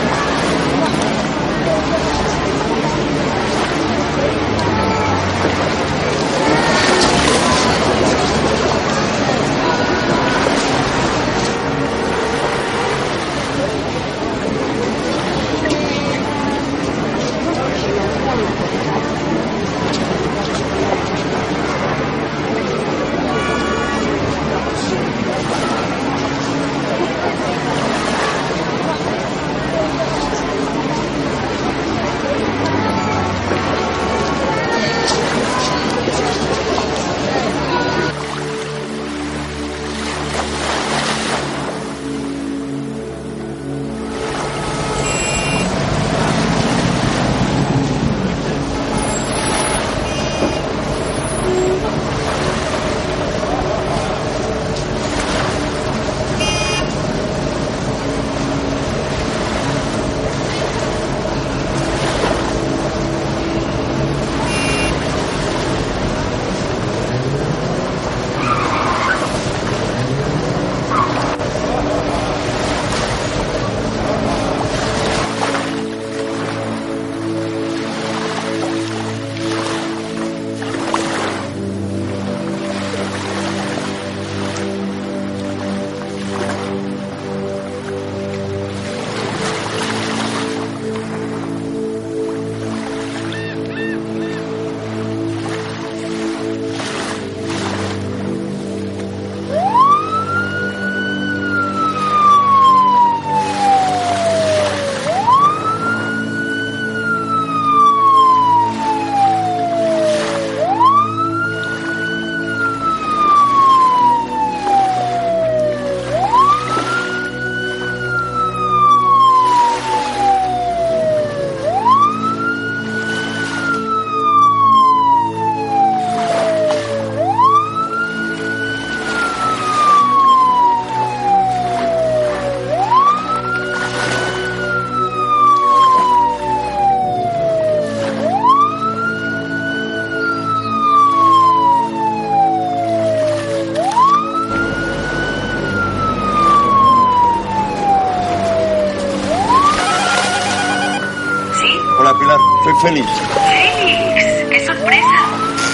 Félix. 152.82 153.08
Félix, 153.08 154.50
qué 154.50 154.66
sorpresa. 154.66 155.18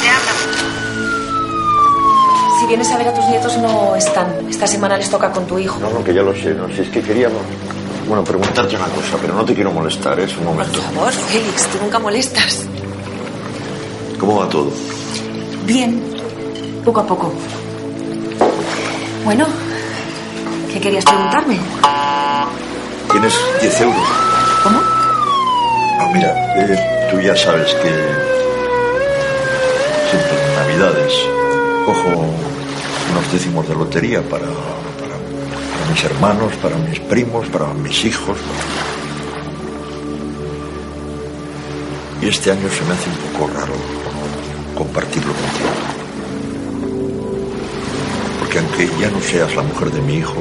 Te 0.02 0.10
habla. 0.10 0.34
Si 2.60 2.66
vienes 2.68 2.92
a 2.92 2.98
ver 2.98 3.08
a 3.10 3.14
tus 3.14 3.26
nietos 3.28 3.58
no 3.58 3.96
están. 3.96 4.28
Esta 4.50 4.66
semana 4.68 4.98
les 4.98 5.10
toca 5.10 5.32
con 5.32 5.46
tu 5.46 5.60
hijo. 5.60 5.78
No, 5.80 5.90
no, 5.90 6.04
que 6.04 6.14
ya 6.14 6.24
lo 6.24 6.34
sé. 6.36 6.54
No, 6.54 6.68
si 6.70 6.82
es 6.82 6.90
que 6.90 7.02
queríamos... 7.02 7.42
Bueno, 8.08 8.24
preguntarte 8.24 8.76
una 8.76 8.86
cosa, 8.86 9.18
pero 9.20 9.34
no 9.34 9.44
te 9.44 9.56
quiero 9.56 9.72
molestar, 9.72 10.20
es 10.20 10.36
un 10.38 10.46
momento. 10.46 10.80
Por 10.80 10.94
favor, 10.94 11.12
Félix, 11.12 11.68
tú 11.68 11.80
nunca 11.82 11.98
molestas. 12.00 12.66
¿Cómo 14.20 14.40
va 14.40 14.50
todo? 14.50 14.72
Bien, 15.66 16.02
poco 16.84 17.00
a 17.00 17.08
poco. 17.08 17.34
Bueno, 19.24 19.48
¿qué 20.72 20.80
querías 20.80 21.04
preguntarme? 21.04 21.58
Tienes 23.12 23.34
10 23.62 23.82
euros. 23.82 24.08
¿Cómo? 24.64 24.80
Ah, 26.00 26.10
mira, 26.14 26.56
eh, 26.58 26.95
tú 27.16 27.22
ya 27.22 27.36
sabes 27.36 27.74
que 27.76 27.92
siempre 30.10 30.38
Navidades 30.56 31.14
cojo 31.86 32.10
unos 32.10 33.32
décimos 33.32 33.68
de 33.68 33.76
lotería 33.76 34.22
para, 34.22 34.46
para 34.46 35.92
mis 35.92 36.04
hermanos, 36.04 36.54
para 36.62 36.76
mis 36.78 37.00
primos, 37.00 37.48
para 37.48 37.74
mis 37.74 38.06
hijos. 38.06 38.38
Y 42.22 42.28
este 42.28 42.52
año 42.52 42.68
se 42.70 42.84
me 42.84 42.94
hace 42.94 43.10
un 43.10 43.18
poco 43.32 43.54
raro 43.54 43.74
compartirlo 44.76 45.34
contigo. 45.34 45.70
Porque 48.40 48.60
aunque 48.60 48.90
ya 49.00 49.10
no 49.10 49.22
seas 49.22 49.56
la 49.56 49.62
mujer 49.64 49.92
de 49.92 50.02
mi 50.02 50.16
hijo, 50.16 50.36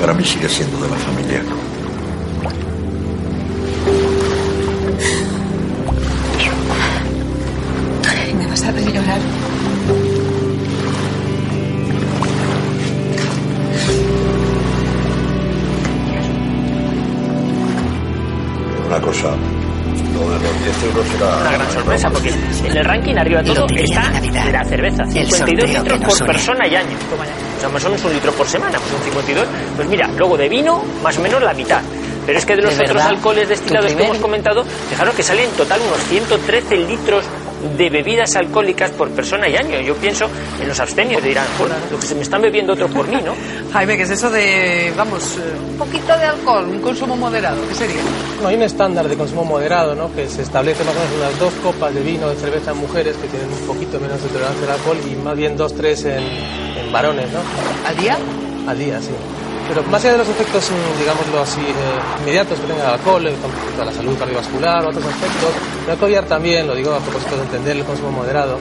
para 0.00 0.12
mí 0.12 0.24
sigue 0.24 0.48
siendo 0.48 0.78
de 0.80 0.90
la 0.90 0.96
familia. 0.96 1.42
Euros. 20.82 21.06
Una 21.40 21.50
gran 21.52 21.70
sorpresa, 21.70 22.10
porque 22.10 22.28
en 22.30 22.76
el 22.76 22.84
ranking 22.84 23.14
arriba 23.16 23.42
de 23.42 23.54
todo 23.54 23.66
está 23.74 24.10
la 24.50 24.64
cerveza. 24.64 25.04
52 25.06 25.70
litros 25.70 25.98
por 26.18 26.26
persona 26.26 26.66
y 26.68 26.76
año. 26.76 26.96
O 27.56 27.60
sea, 27.60 27.68
más 27.68 27.84
o 27.84 27.88
menos 27.90 28.04
un 28.04 28.12
litro 28.12 28.32
por 28.32 28.46
semana, 28.46 28.78
pues 28.78 28.92
un 28.92 29.02
52. 29.02 29.46
Pues 29.76 29.88
mira, 29.88 30.08
luego 30.16 30.36
de 30.36 30.48
vino, 30.48 30.82
más 31.02 31.16
o 31.18 31.20
menos 31.22 31.42
la 31.42 31.54
mitad. 31.54 31.80
Pero 32.24 32.38
es 32.38 32.46
que 32.46 32.54
de 32.54 32.62
los 32.62 32.76
¿De 32.76 32.82
otros 32.84 32.96
verdad? 32.96 33.08
alcoholes 33.10 33.48
destilados 33.48 33.90
¿Tu 33.90 33.98
que 33.98 34.04
hemos 34.04 34.18
comentado, 34.18 34.64
fijaros 34.90 35.14
que 35.14 35.22
salen 35.24 35.46
en 35.46 35.56
total 35.56 35.80
unos 35.80 35.98
113 36.08 36.76
litros 36.76 37.24
de 37.76 37.90
bebidas 37.90 38.34
alcohólicas 38.36 38.90
por 38.92 39.10
persona 39.10 39.48
y 39.48 39.56
año. 39.56 39.80
Yo 39.80 39.94
pienso 39.96 40.26
en 40.60 40.68
los 40.68 40.78
abstenios, 40.80 41.22
dirán, 41.22 41.46
"Joder, 41.58 41.76
lo 41.90 41.98
que 41.98 42.06
se 42.06 42.14
me 42.14 42.22
están 42.22 42.42
bebiendo 42.42 42.72
otros 42.72 42.90
por 42.90 43.06
mí, 43.08 43.18
¿no? 43.24 43.34
Jaime, 43.72 43.96
¿qué 43.96 44.02
es 44.02 44.10
eso 44.10 44.30
de, 44.30 44.92
vamos, 44.96 45.38
eh, 45.38 45.42
un 45.70 45.76
poquito 45.78 46.16
de 46.18 46.24
alcohol, 46.24 46.66
un 46.68 46.80
consumo 46.80 47.16
moderado? 47.16 47.56
¿Qué 47.68 47.74
sería? 47.74 48.00
No, 48.42 48.48
hay 48.48 48.56
un 48.56 48.62
estándar 48.62 49.08
de 49.08 49.16
consumo 49.16 49.44
moderado, 49.44 49.94
¿no? 49.94 50.12
Que 50.14 50.28
se 50.28 50.42
establece 50.42 50.84
más 50.84 50.94
o 50.94 50.98
menos 50.98 51.14
unas 51.18 51.38
dos 51.38 51.52
copas 51.62 51.94
de 51.94 52.00
vino 52.02 52.28
de 52.28 52.36
cerveza 52.36 52.72
en 52.72 52.78
mujeres 52.78 53.16
que 53.16 53.28
tienen 53.28 53.48
un 53.52 53.66
poquito 53.66 53.98
menos 54.00 54.22
de 54.22 54.28
tolerancia 54.28 54.66
al 54.66 54.72
alcohol 54.72 54.98
y 55.10 55.14
más 55.16 55.36
bien 55.36 55.56
dos, 55.56 55.74
tres 55.74 56.04
en, 56.04 56.18
en 56.22 56.92
varones, 56.92 57.26
¿no? 57.32 57.40
¿Al 57.88 57.96
día? 57.96 58.18
Al 58.66 58.78
día, 58.78 59.00
sí. 59.00 59.10
Pero 59.72 59.88
más 59.88 60.04
allá 60.04 60.12
de 60.12 60.18
los 60.18 60.28
efectos, 60.28 60.68
mm, 60.68 61.00
digámoslo 61.00 61.40
así, 61.40 61.64
eh, 61.64 62.20
inmediatos 62.20 62.60
que 62.60 62.66
tenga 62.66 62.84
el 62.84 62.90
alcohol, 63.00 63.26
eh, 63.26 63.32
con 63.40 63.50
respecto 63.50 63.80
a 63.80 63.84
la 63.86 63.92
salud 63.92 64.18
cardiovascular, 64.18 64.84
otros 64.84 65.04
aspectos, 65.06 65.48
no 65.86 66.06
hay 66.06 66.12
que 66.12 66.22
también, 66.28 66.66
lo 66.66 66.74
digo 66.74 66.92
a 66.92 67.00
propósito 67.00 67.36
de 67.36 67.42
entender 67.44 67.78
el 67.78 67.84
consumo 67.84 68.12
moderado, 68.12 68.58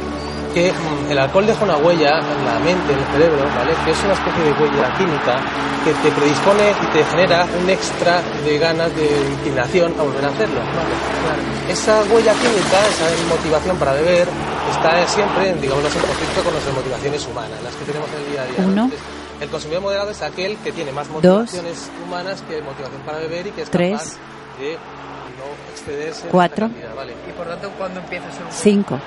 que 0.54 0.72
mm, 0.72 1.12
el 1.12 1.20
alcohol 1.20 1.46
deja 1.46 1.66
una 1.66 1.76
huella 1.76 2.16
en 2.16 2.46
la 2.48 2.60
mente, 2.64 2.94
en 2.94 3.00
el 3.00 3.06
cerebro, 3.12 3.44
¿vale? 3.44 3.76
Que 3.84 3.92
es 3.92 4.00
una 4.08 4.14
especie 4.14 4.40
de 4.40 4.52
huella 4.56 4.88
química 4.96 5.36
que 5.84 5.92
te 6.00 6.12
predispone 6.16 6.72
y 6.80 6.86
te 6.96 7.04
genera 7.04 7.46
un 7.60 7.70
extra 7.70 8.22
de 8.46 8.58
ganas 8.58 8.96
de 8.96 9.08
inclinación 9.36 9.92
a 10.00 10.04
volver 10.04 10.24
a 10.24 10.30
hacerlo. 10.30 10.64
¿vale? 10.64 10.96
Claro. 11.28 11.42
Esa 11.68 12.04
huella 12.08 12.32
química, 12.40 12.80
esa 12.88 13.06
motivación 13.28 13.76
para 13.76 13.92
beber, 14.00 14.30
está 14.72 14.96
siempre, 15.08 15.60
digamos, 15.60 15.84
en 15.84 16.08
conflicto 16.08 16.40
con 16.40 16.54
nuestras 16.54 16.76
motivaciones 16.76 17.28
humanas, 17.28 17.60
las 17.64 17.76
que 17.76 17.84
tenemos 17.84 18.08
en 18.16 18.20
el 18.24 18.32
día 18.32 18.42
a 18.44 18.46
día. 18.48 18.64
Uno. 18.64 19.21
El 19.42 19.50
consumidor 19.50 19.82
moderado 19.82 20.12
es 20.12 20.22
aquel 20.22 20.56
que 20.58 20.72
tiene 20.72 20.92
más 20.92 21.08
Dos. 21.08 21.16
motivaciones 21.16 21.90
humanas 22.06 22.42
que 22.48 22.62
motivación 22.62 23.02
para 23.02 23.18
beber 23.20 23.48
y 23.48 23.52
que 23.52 23.64
es 23.64 23.70
Tres. 23.72 23.92
capaz 24.00 24.60
de 24.60 24.74
no 24.74 25.72
excederse. 25.74 26.24
en 26.26 26.30
Cuatro. 26.30 26.66
esta 26.68 26.78
cantidad, 26.80 26.96
¿vale? 26.96 27.14
Y 27.28 27.32
por 27.32 27.48
tanto, 27.48 27.72
¿cuándo 27.78 28.00
empieza 28.00 28.28
a 28.28 28.32
ser 28.32 28.44
un 28.46 28.52
Cinco. 28.52 29.00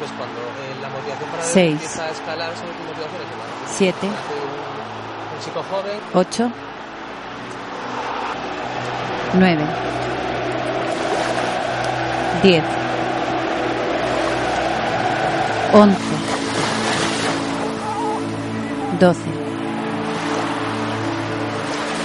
Pues 0.00 0.10
cuando 0.12 0.40
eh, 0.40 0.74
la 0.82 0.88
motivación 0.88 1.30
para 1.30 1.42
beber 1.42 1.52
Seis. 1.54 1.72
empieza 1.74 2.04
a 2.04 2.10
escalar 2.10 2.56
sobre 2.56 2.72
tus 2.72 2.86
motivaciones 2.86 3.26
humanas. 3.34 3.72
Siete. 3.76 4.06
Hace 4.08 4.34
Un, 4.34 5.38
un 5.38 5.44
chico 5.44 5.64
joven. 5.70 6.00
Ocho. 6.14 6.50
Nueve. 9.34 9.64
Diez. 12.42 12.64
Once. 15.72 16.00
Doce. 18.98 19.37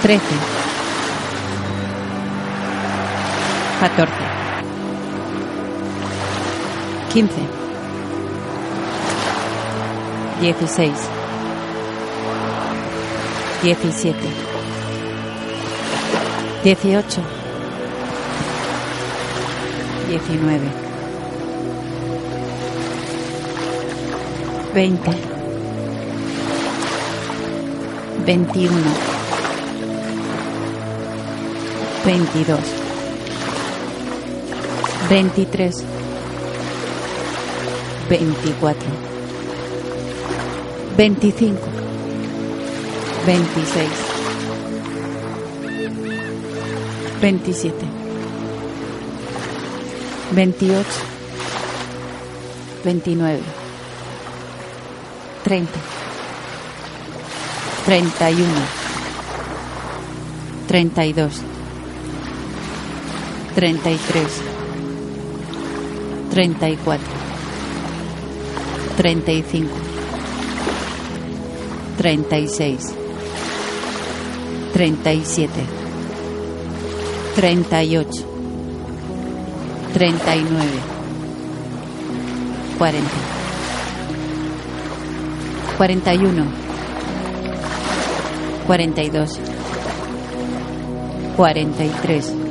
Trece. 0.04 0.34
Catorce. 3.80 4.24
Quince. 7.10 7.40
Dieciséis. 10.42 11.08
Diecisiete. 13.62 14.28
Dieciocho. 16.62 17.22
Diecinueve. 20.06 20.68
Veinte. 24.74 25.10
Veintiuno. 28.26 29.13
Veintidós. 32.04 32.60
Veintitrés. 35.08 35.82
Veinticuatro. 38.10 38.90
Veinticinco. 40.98 41.66
Veintiséis. 43.24 43.90
Veintisiete. 47.22 47.86
Veintiocho. 50.32 51.00
Veintinueve. 52.84 53.42
Treinta. 55.42 55.78
Treinta 60.66 61.04
y 61.06 61.14
uno. 63.54 63.54
Treinta 63.54 63.90
y 63.90 63.96
dos. 63.96 65.34
Treinta 66.30 66.68
y 66.68 66.76
tres. 66.76 66.76
Treinta 66.76 66.76
y 66.76 66.76
cuatro. 66.76 67.24
Treinta 91.94 92.43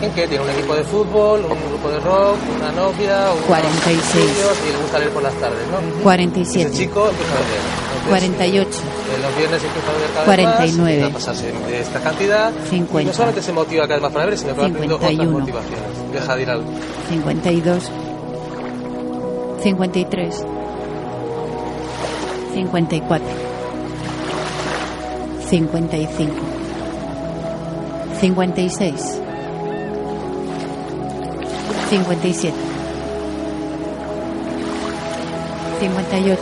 En 0.00 0.12
que 0.12 0.28
tiene 0.28 0.44
un 0.44 0.50
equipo 0.50 0.76
de 0.76 0.84
fútbol, 0.84 1.40
un 1.40 1.68
grupo 1.70 1.90
de 1.90 1.98
rock, 1.98 2.36
una 2.56 2.70
novia, 2.70 3.32
unos 3.32 3.44
46. 3.46 4.24
estudios 4.24 4.58
y 4.68 4.72
le 4.72 4.78
gusta 4.78 4.98
leer 5.00 5.10
por 5.10 5.22
las 5.24 5.34
tardes, 5.34 5.66
¿no? 5.72 6.02
47. 6.04 6.68
Ese 6.68 6.78
chico 6.78 7.08
empieza 7.08 7.32
a 7.32 7.38
beber. 7.38 7.58
Entonces, 7.98 8.08
48. 8.08 8.68
eh, 8.68 9.22
los 9.22 9.36
viernes 9.36 9.64
empieza 9.64 9.90
a 9.90 9.94
beber 9.94 10.10
cada 10.10 10.24
49. 10.24 10.92
vez 10.92 11.02
más, 11.02 11.10
a 11.10 11.14
pasarse 11.14 11.52
de 11.52 11.80
esta 11.80 12.00
cantidad. 12.00 12.52
Y 12.66 12.68
50. 12.68 13.10
no 13.10 13.12
solamente 13.12 13.42
se 13.42 13.52
motiva 13.52 13.82
cada 13.88 13.94
vez 13.94 14.02
más 14.02 14.12
para 14.12 14.24
beber, 14.26 14.38
sino 14.38 14.54
que 14.54 14.60
va 14.60 14.66
aprendiendo 14.66 14.96
otras 14.96 15.10
51. 15.10 15.38
motivaciones. 15.40 16.12
Deja 16.12 16.36
de 16.36 16.42
ir 16.42 16.50
al 16.50 16.64
52, 17.08 17.90
53, 19.64 20.44
54, 22.54 23.26
55, 25.48 26.28
56, 28.20 29.20
57, 31.88 32.52
58, 35.80 36.38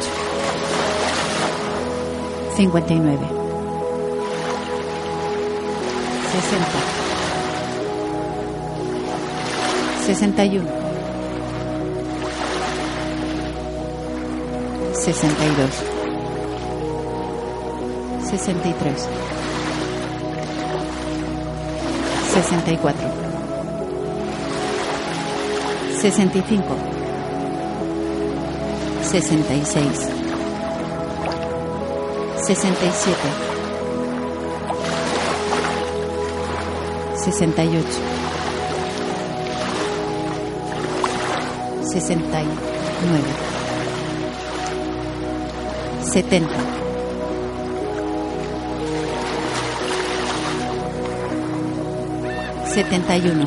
59, 2.57 3.18
60, 6.32 6.96
61, 10.07 10.66
62, 14.94 15.95
63, 18.39 19.09
64, 22.34 22.95
65, 26.01 26.62
66, 29.03 30.11
67, 32.47 33.16
68, 37.16 37.84
69, 41.93 43.57
70, 46.03 46.76
71, 52.77 53.47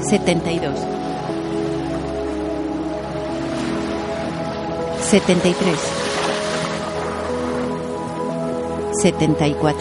72, 0.00 0.78
73, 5.02 5.78
74, 9.02 9.74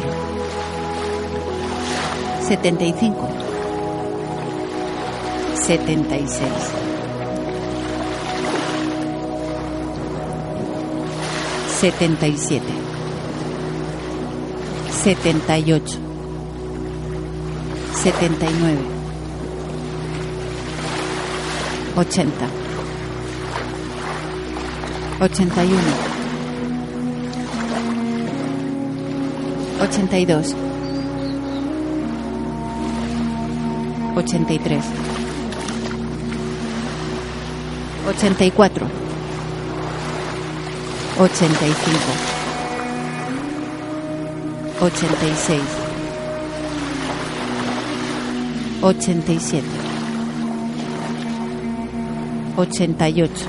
75, 2.41 3.15
76, 5.55 6.43
77, 11.79 12.92
78, 15.03 15.99
79, 17.91 18.77
80, 21.97 22.47
81, 25.19 25.83
82, 29.81 30.55
83, 34.15 34.81
84, 38.07 38.87
85, 41.19 42.32
86, 44.83 45.63
87, 48.81 49.63
88, 52.57 53.47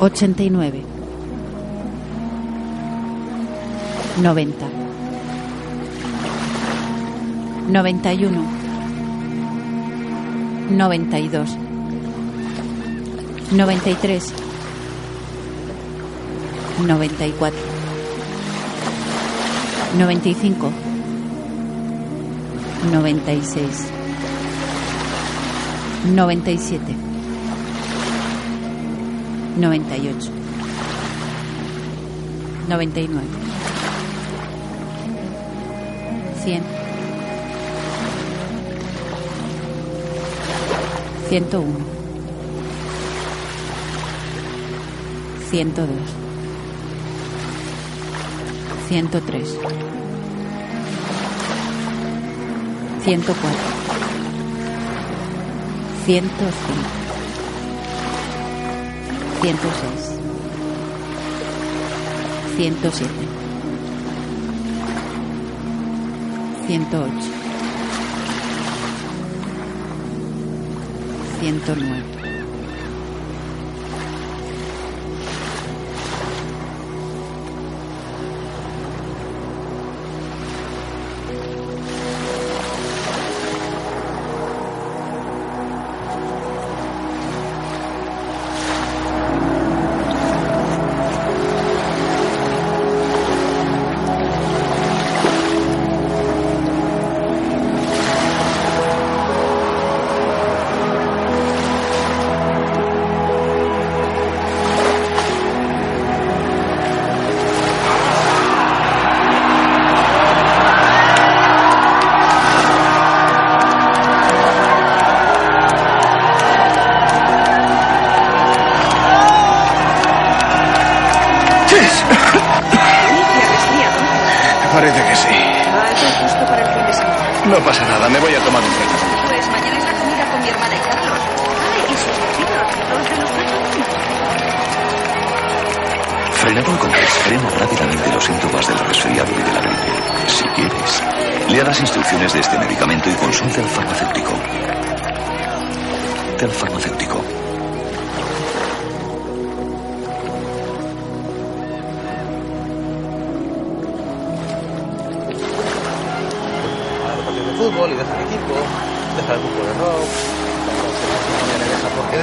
89, 0.00 0.84
90, 4.16 4.70
91, 7.68 8.46
92, 10.70 11.58
93, 13.52 14.32
94, 16.78 17.63
95, 19.96 20.72
96, 22.90 23.90
97, 26.06 26.96
98, 29.56 30.30
99, 32.68 33.22
100, 36.42 36.62
101, 41.30 41.84
102, 45.50 46.23
103, 48.88 49.58
104, 53.04 53.34
105, 56.06 57.04
106, 59.42 60.20
107, 62.56 63.08
108, 66.68 67.44
109. 71.40 72.13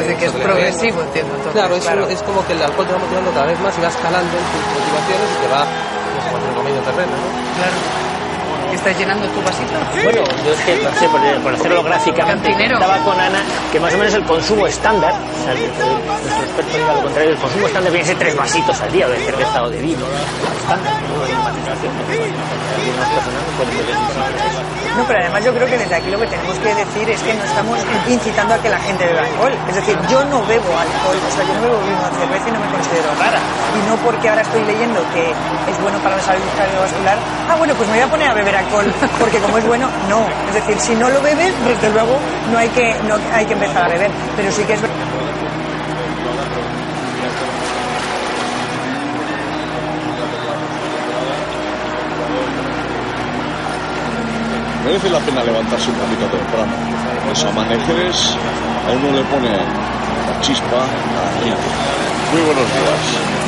Que 0.07 0.25
es 0.25 0.31
progresivo, 0.31 1.01
entiendo. 1.01 1.31
Entonces, 1.35 1.53
Claro, 1.53 1.75
es, 1.75 1.83
claro. 1.83 2.07
es 2.07 2.21
como 2.23 2.45
que 2.45 2.53
el 2.53 2.61
alcohol 2.61 2.87
te 2.87 2.93
va 2.93 2.99
motivando 2.99 3.31
cada 3.31 3.45
vez 3.45 3.59
más 3.59 3.77
y 3.77 3.81
va 3.81 3.87
escalando 3.87 4.37
en 4.37 4.43
tus 4.43 4.63
motivaciones 4.73 5.27
y 5.31 5.41
te 5.41 5.47
va, 5.47 5.61
no 5.65 6.19
sé, 6.21 6.29
como 6.31 6.55
comiendo 6.55 6.81
terreno, 6.81 7.11
¿no? 7.11 7.27
Claro. 7.57 8.10
¿Estás 8.81 8.97
llenando 8.97 9.27
tu 9.27 9.41
vasito? 9.43 9.77
Bueno, 10.03 10.21
yo 10.43 10.53
es 10.53 10.59
que, 10.65 10.73
no 10.83 10.89
sé, 10.97 11.07
por, 11.09 11.21
por 11.43 11.53
hacerlo 11.53 11.83
gráficamente, 11.83 12.49
Cantinero. 12.49 12.79
estaba 12.81 12.97
con 13.05 13.19
Ana 13.19 13.37
que 13.71 13.79
más 13.79 13.93
o 13.93 13.97
menos 13.97 14.13
el 14.15 14.23
consumo 14.25 14.65
estándar, 14.65 15.13
o 15.13 15.43
sea, 15.45 15.53
el- 15.53 15.59
el- 15.69 15.69
nuestro 16.01 16.43
experto 16.49 16.77
diga 16.77 16.93
lo 16.95 17.01
contrario, 17.03 17.29
el 17.29 17.37
consumo 17.37 17.67
estándar 17.67 17.91
viene 17.93 18.03
a 18.05 18.07
ser 18.09 18.17
tres 18.17 18.35
vasitos 18.35 18.81
al 18.81 18.91
día 18.91 19.07
de 19.07 19.17
cerveza 19.17 19.63
o 19.63 19.69
de 19.69 19.77
vino. 19.81 20.01
Estándar, 20.01 20.93
¿no? 20.97 21.23
Hay 21.23 21.29
una 21.31 21.53
sensación 21.53 21.93
de 21.93 22.03
que 22.09 22.23
algunas 22.25 23.09
personas 23.13 23.41
no 23.45 23.51
pueden 23.61 23.77
beber 23.77 23.95
mucho. 24.01 24.81
No, 24.91 25.03
pero 25.07 25.19
además 25.23 25.45
yo 25.45 25.53
creo 25.53 25.67
que 25.71 25.77
desde 25.77 25.95
aquí 25.95 26.09
lo 26.11 26.19
que 26.19 26.27
tenemos 26.27 26.57
que 26.59 26.75
decir 26.75 27.09
es 27.09 27.21
que 27.21 27.33
no 27.33 27.43
estamos 27.45 27.79
incitando 28.09 28.53
a 28.55 28.57
que 28.59 28.67
la 28.69 28.79
gente 28.79 29.05
beba 29.05 29.23
alcohol. 29.23 29.53
Es 29.69 29.75
decir, 29.75 29.95
yo 30.09 30.19
no 30.25 30.43
bebo 30.45 30.67
alcohol, 30.75 31.15
o 31.15 31.31
sea, 31.31 31.45
yo 31.47 31.53
no 31.55 31.61
bebo 31.63 31.79
vino 31.87 32.01
o 32.01 32.11
cerveza 32.19 32.49
y 32.49 32.51
no 32.51 32.59
me 32.59 32.67
considero 32.75 33.07
rara. 33.15 33.39
Y 33.71 33.79
no 33.87 33.95
porque 34.03 34.27
ahora 34.27 34.41
estoy 34.41 34.65
leyendo 34.65 34.99
que 35.15 35.31
es 35.31 35.77
bueno 35.81 35.97
para 36.03 36.17
la 36.17 36.23
salud 36.23 36.43
cardiovascular, 36.57 37.17
ah, 37.49 37.55
bueno, 37.55 37.73
pues 37.75 37.87
me 37.87 37.95
voy 37.95 38.03
a 38.03 38.11
poner 38.11 38.27
a 38.27 38.33
beber 38.33 38.55
porque 39.19 39.39
como 39.39 39.57
es 39.57 39.65
bueno, 39.67 39.89
no. 40.09 40.25
Es 40.47 40.53
decir, 40.53 40.79
si 40.79 40.95
no 40.95 41.09
lo 41.09 41.21
bebes, 41.21 41.53
desde 41.65 41.91
luego 41.91 42.17
no 42.51 42.57
hay 42.57 42.69
que, 42.69 42.95
no 43.07 43.17
hay 43.33 43.45
que 43.45 43.53
empezar 43.53 43.83
a 43.83 43.87
beber. 43.89 44.09
Pero 44.35 44.51
sí 44.51 44.63
que 44.63 44.73
es. 44.73 44.79
Merece 54.85 55.09
la 55.09 55.19
pena 55.19 55.43
levantarse 55.43 55.89
un 55.89 55.97
poquito 55.97 56.25
temprano. 56.25 56.73
Los 57.29 57.43
amaneceres 57.45 58.35
a 58.87 58.91
uno 58.91 59.11
le 59.15 59.23
pone 59.25 59.49
la 59.49 60.41
chispa 60.41 60.77
a 60.77 61.45
la. 61.45 61.55
Muy 62.31 62.41
buenos 62.41 62.65
días. 62.73 63.40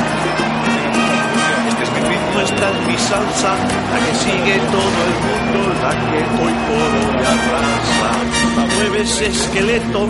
Este 2.34 2.42
es 2.42 2.42
mi 2.42 2.42
ritmo, 2.42 2.42
esta 2.42 2.66
es 2.70 2.78
mi 2.86 2.96
salsa, 2.98 3.52
la 3.92 3.98
que 4.04 4.12
sigue 4.24 4.56
todo 4.72 4.98
el 5.04 5.14
mundo, 5.24 5.58
la 5.82 5.90
que 5.90 6.18
hoy 6.42 6.54
por 6.66 6.90
hoy 6.98 7.22
arrasa. 7.34 8.10
La 8.56 8.64
mueve 8.74 8.98
ese 9.02 9.26
esqueleto, 9.26 10.00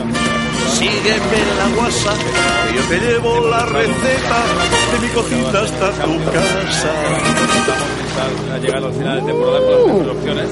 sígueme 0.75 1.39
en 1.43 1.51
la 1.59 1.67
guasa, 1.77 2.13
que 2.69 2.75
yo 2.75 2.83
te 2.89 2.97
llevo 2.99 3.31
la 3.49 3.63
receta 3.67 4.39
de 4.93 4.99
mi 5.01 5.09
cocina 5.09 5.61
hasta 5.61 5.91
tu 6.05 6.15
casa. 6.33 6.93
Ha 8.55 8.59
llegado 8.59 8.87
al 8.87 8.93
final 8.93 9.15
de 9.21 9.33
temporada 9.33 9.59
con 9.61 9.77
las 9.77 9.87
mejores 9.87 10.17
opciones. 10.17 10.49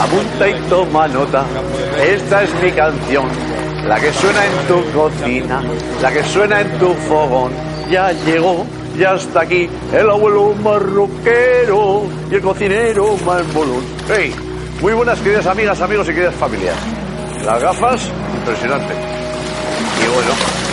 Apunta 0.00 0.48
y 0.48 0.54
toma 0.68 1.08
nota. 1.08 1.44
Esta 2.02 2.42
es 2.42 2.62
mi 2.62 2.70
canción. 2.72 3.28
La 3.86 4.00
que 4.00 4.12
suena 4.14 4.46
en 4.46 4.66
tu 4.66 4.82
cocina, 4.92 5.62
la 6.00 6.10
que 6.10 6.24
suena 6.24 6.60
en 6.62 6.78
tu 6.78 6.94
fogón. 6.94 7.73
Ya 7.90 8.12
llegó, 8.12 8.64
ya 8.98 9.14
está 9.14 9.42
aquí 9.42 9.68
el 9.92 10.08
abuelo 10.08 10.54
marroquero 10.54 12.06
y 12.30 12.34
el 12.34 12.40
cocinero 12.40 13.16
marmolón. 13.26 13.84
Hey, 14.08 14.34
muy 14.80 14.94
buenas 14.94 15.18
queridas 15.20 15.46
amigas, 15.46 15.80
amigos 15.80 16.08
y 16.08 16.12
queridas 16.12 16.34
familias. 16.34 16.76
Las 17.44 17.62
gafas, 17.62 18.10
impresionante. 18.38 18.94
Y 18.94 20.14
bueno, 20.14 20.30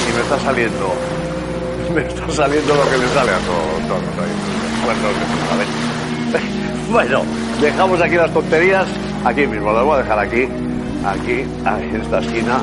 y 0.10 0.14
me 0.14 0.22
está 0.22 0.40
saliendo, 0.40 0.94
me 1.96 2.02
está 2.02 2.32
saliendo 2.32 2.76
lo 2.76 2.90
que 2.90 2.98
le 2.98 3.08
sale 3.10 3.32
a 3.32 3.40
todos. 3.40 3.88
todos 3.88 4.04
ahí. 4.26 4.52
Bueno, 6.92 7.22
dejamos 7.62 8.02
aquí 8.02 8.16
las 8.16 8.34
tonterías, 8.34 8.86
aquí 9.24 9.48
mismo, 9.48 9.72
las 9.72 9.86
voy 9.86 9.96
a 9.96 9.98
dejar 10.00 10.20
aquí, 10.20 10.46
aquí, 11.06 11.46
en 11.66 12.02
esta 12.02 12.20
esquina. 12.20 12.60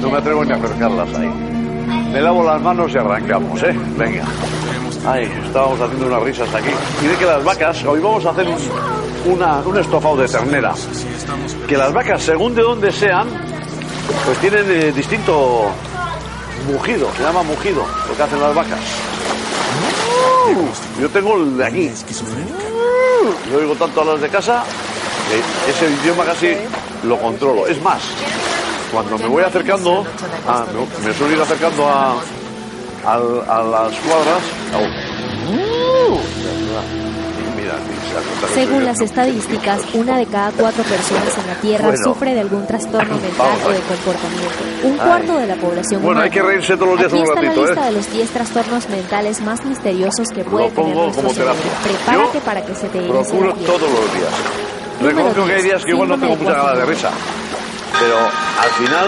No 0.00 0.10
me 0.10 0.18
atrevo 0.18 0.44
ni 0.44 0.52
a 0.52 0.56
acercarlas 0.56 1.08
ahí. 1.16 1.51
Me 2.12 2.20
lavo 2.20 2.44
las 2.44 2.60
manos 2.60 2.92
y 2.92 2.98
arrancamos, 2.98 3.62
¿eh? 3.62 3.74
Venga. 3.96 4.24
Ay, 5.06 5.24
estábamos 5.46 5.80
haciendo 5.80 6.06
unas 6.06 6.22
risas 6.22 6.54
aquí. 6.54 6.68
Y 7.02 7.06
de 7.06 7.16
que 7.16 7.24
las 7.24 7.42
vacas, 7.42 7.82
hoy 7.84 8.00
vamos 8.00 8.26
a 8.26 8.30
hacer 8.30 8.46
un, 8.46 9.78
estofado 9.78 10.16
de 10.18 10.28
ternera. 10.28 10.74
Que 11.66 11.76
las 11.76 11.92
vacas, 11.92 12.22
según 12.22 12.54
de 12.54 12.62
dónde 12.62 12.92
sean, 12.92 13.28
pues 14.26 14.38
tienen 14.38 14.70
eh, 14.70 14.92
distinto 14.92 15.70
mugido, 16.70 17.08
se 17.16 17.22
llama 17.22 17.42
mugido, 17.42 17.82
lo 18.08 18.14
que 18.14 18.22
hacen 18.22 18.40
las 18.40 18.54
vacas. 18.54 18.80
Yo 21.00 21.08
tengo 21.08 21.36
el 21.36 21.56
de 21.56 21.66
aquí. 21.66 21.90
Yo 23.50 23.58
oigo 23.58 23.74
tanto 23.74 24.02
a 24.02 24.04
los 24.04 24.20
de 24.20 24.28
casa 24.28 24.64
que 25.30 25.70
ese 25.70 25.90
idioma 26.02 26.24
casi 26.24 26.54
lo 27.04 27.18
controlo. 27.18 27.66
Es 27.66 27.80
más, 27.82 28.02
cuando 28.92 29.18
me 29.18 29.26
voy 29.26 29.42
acercando, 29.42 30.04
a- 30.46 30.64
me, 31.00 31.06
me 31.08 31.14
suelo 31.14 31.34
ir 31.34 31.40
acercando 31.42 31.88
a, 31.88 32.12
al- 33.06 33.44
a 33.48 33.62
las 33.62 33.92
cuadras. 33.98 34.42
hago, 34.74 34.86
Mira, 37.56 37.74
Según 38.54 38.84
las 38.84 39.00
estadísticas, 39.00 39.80
una 39.94 40.18
de 40.18 40.26
cada 40.26 40.50
cuatro 40.50 40.82
personas 40.82 41.38
en 41.38 41.46
la 41.46 41.54
Tierra 41.60 41.88
Bueno. 41.88 42.04
sufre 42.04 42.34
de 42.34 42.40
algún 42.40 42.66
trastorno 42.66 43.14
mental 43.18 43.46
a 43.62 43.66
o 43.66 43.70
de 43.70 43.78
comportamiento. 43.80 44.64
Un 44.84 44.92
Ay. 44.94 44.98
cuarto 45.06 45.38
de 45.38 45.46
la 45.46 45.54
población 45.56 46.02
Bueno, 46.02 46.20
hay 46.20 46.28
humana. 46.28 46.30
que 46.30 46.42
reírse 46.42 46.76
todos 46.76 46.88
los 46.88 46.98
días 46.98 47.12
Aquí 47.12 47.20
un 47.22 47.28
está 47.28 47.40
ratito, 47.40 47.60
la 47.62 47.66
lista 47.68 47.82
¿eh? 47.82 47.86
de 47.86 47.92
los 47.92 48.12
10 48.12 48.30
trastornos 48.30 48.88
mentales 48.88 49.40
más 49.42 49.64
misteriosos 49.64 50.28
que 50.30 50.44
puede 50.44 50.64
Lo 50.68 50.74
pongo 50.74 50.88
tener 50.88 51.04
nuestro 51.04 51.22
como 51.22 51.34
cerebro. 51.34 51.54
Prepárate 51.84 52.38
Yo 52.38 52.40
para 52.44 52.64
que 52.66 52.74
se 52.74 52.88
te 52.88 52.98
Procuro 53.00 53.54
todos 53.54 53.80
los 53.82 54.14
días. 54.14 54.32
Reconozco 55.00 55.44
que 55.46 55.52
hay 55.52 55.62
10, 55.62 55.64
días 55.64 55.84
que 55.84 55.90
igual 55.92 56.08
no 56.08 56.18
tengo 56.18 56.36
mucha 56.36 56.52
ganas 56.52 56.76
de 56.78 56.84
risa. 56.86 57.10
Pero 58.00 58.16
al 58.18 58.70
final 58.70 59.06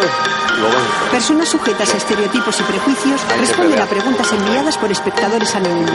lo 0.61 0.66
venzo. 0.66 1.11
Personas 1.11 1.49
sujetas 1.49 1.93
a 1.95 1.97
estereotipos 1.97 2.61
y 2.61 2.62
prejuicios 2.62 3.20
responden 3.41 3.80
a 3.80 3.87
preguntas 3.87 4.32
enviadas 4.32 4.78
por 4.78 4.91
espectadores 4.91 5.55
anónimos. 5.55 5.91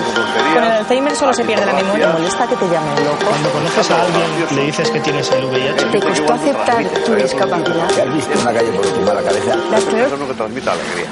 Con 0.54 0.64
el 0.64 0.72
Alzheimer 0.72 1.16
solo 1.16 1.34
se 1.34 1.46
pierde 1.46 1.66
la 1.66 1.74
memoria. 1.74 2.10
¿Molesta 2.10 2.48
que 2.48 2.56
te 2.56 2.66
llamen 2.68 2.96
loco? 3.06 3.26
Cuando 3.30 3.50
conoces 3.52 3.92
a 3.92 4.02
alguien, 4.02 4.56
le 4.56 4.66
dices 4.66 4.90
que 4.92 5.00
tienes 5.00 5.32
el 5.32 5.46
VIH. 5.46 5.86
¿Te 5.86 6.00
costó 6.02 6.34
aceptar 6.34 6.84
tu 7.06 7.16
discapacidad? 7.16 7.90
Si 7.94 8.02
has 8.02 8.14
visto 8.14 8.34
en 8.34 8.46
la 8.46 8.54
calle 8.54 8.72
por 8.72 8.86
encima 8.86 9.10
de 9.12 9.16
la 9.16 9.22
cabeza. 9.30 9.56
Las 9.72 9.84
peores- 9.84 10.06
Eso 10.08 10.16
es 10.16 10.20
lo 10.22 10.28
que 10.28 10.34
transmite 10.34 10.70
alegría. 10.70 11.10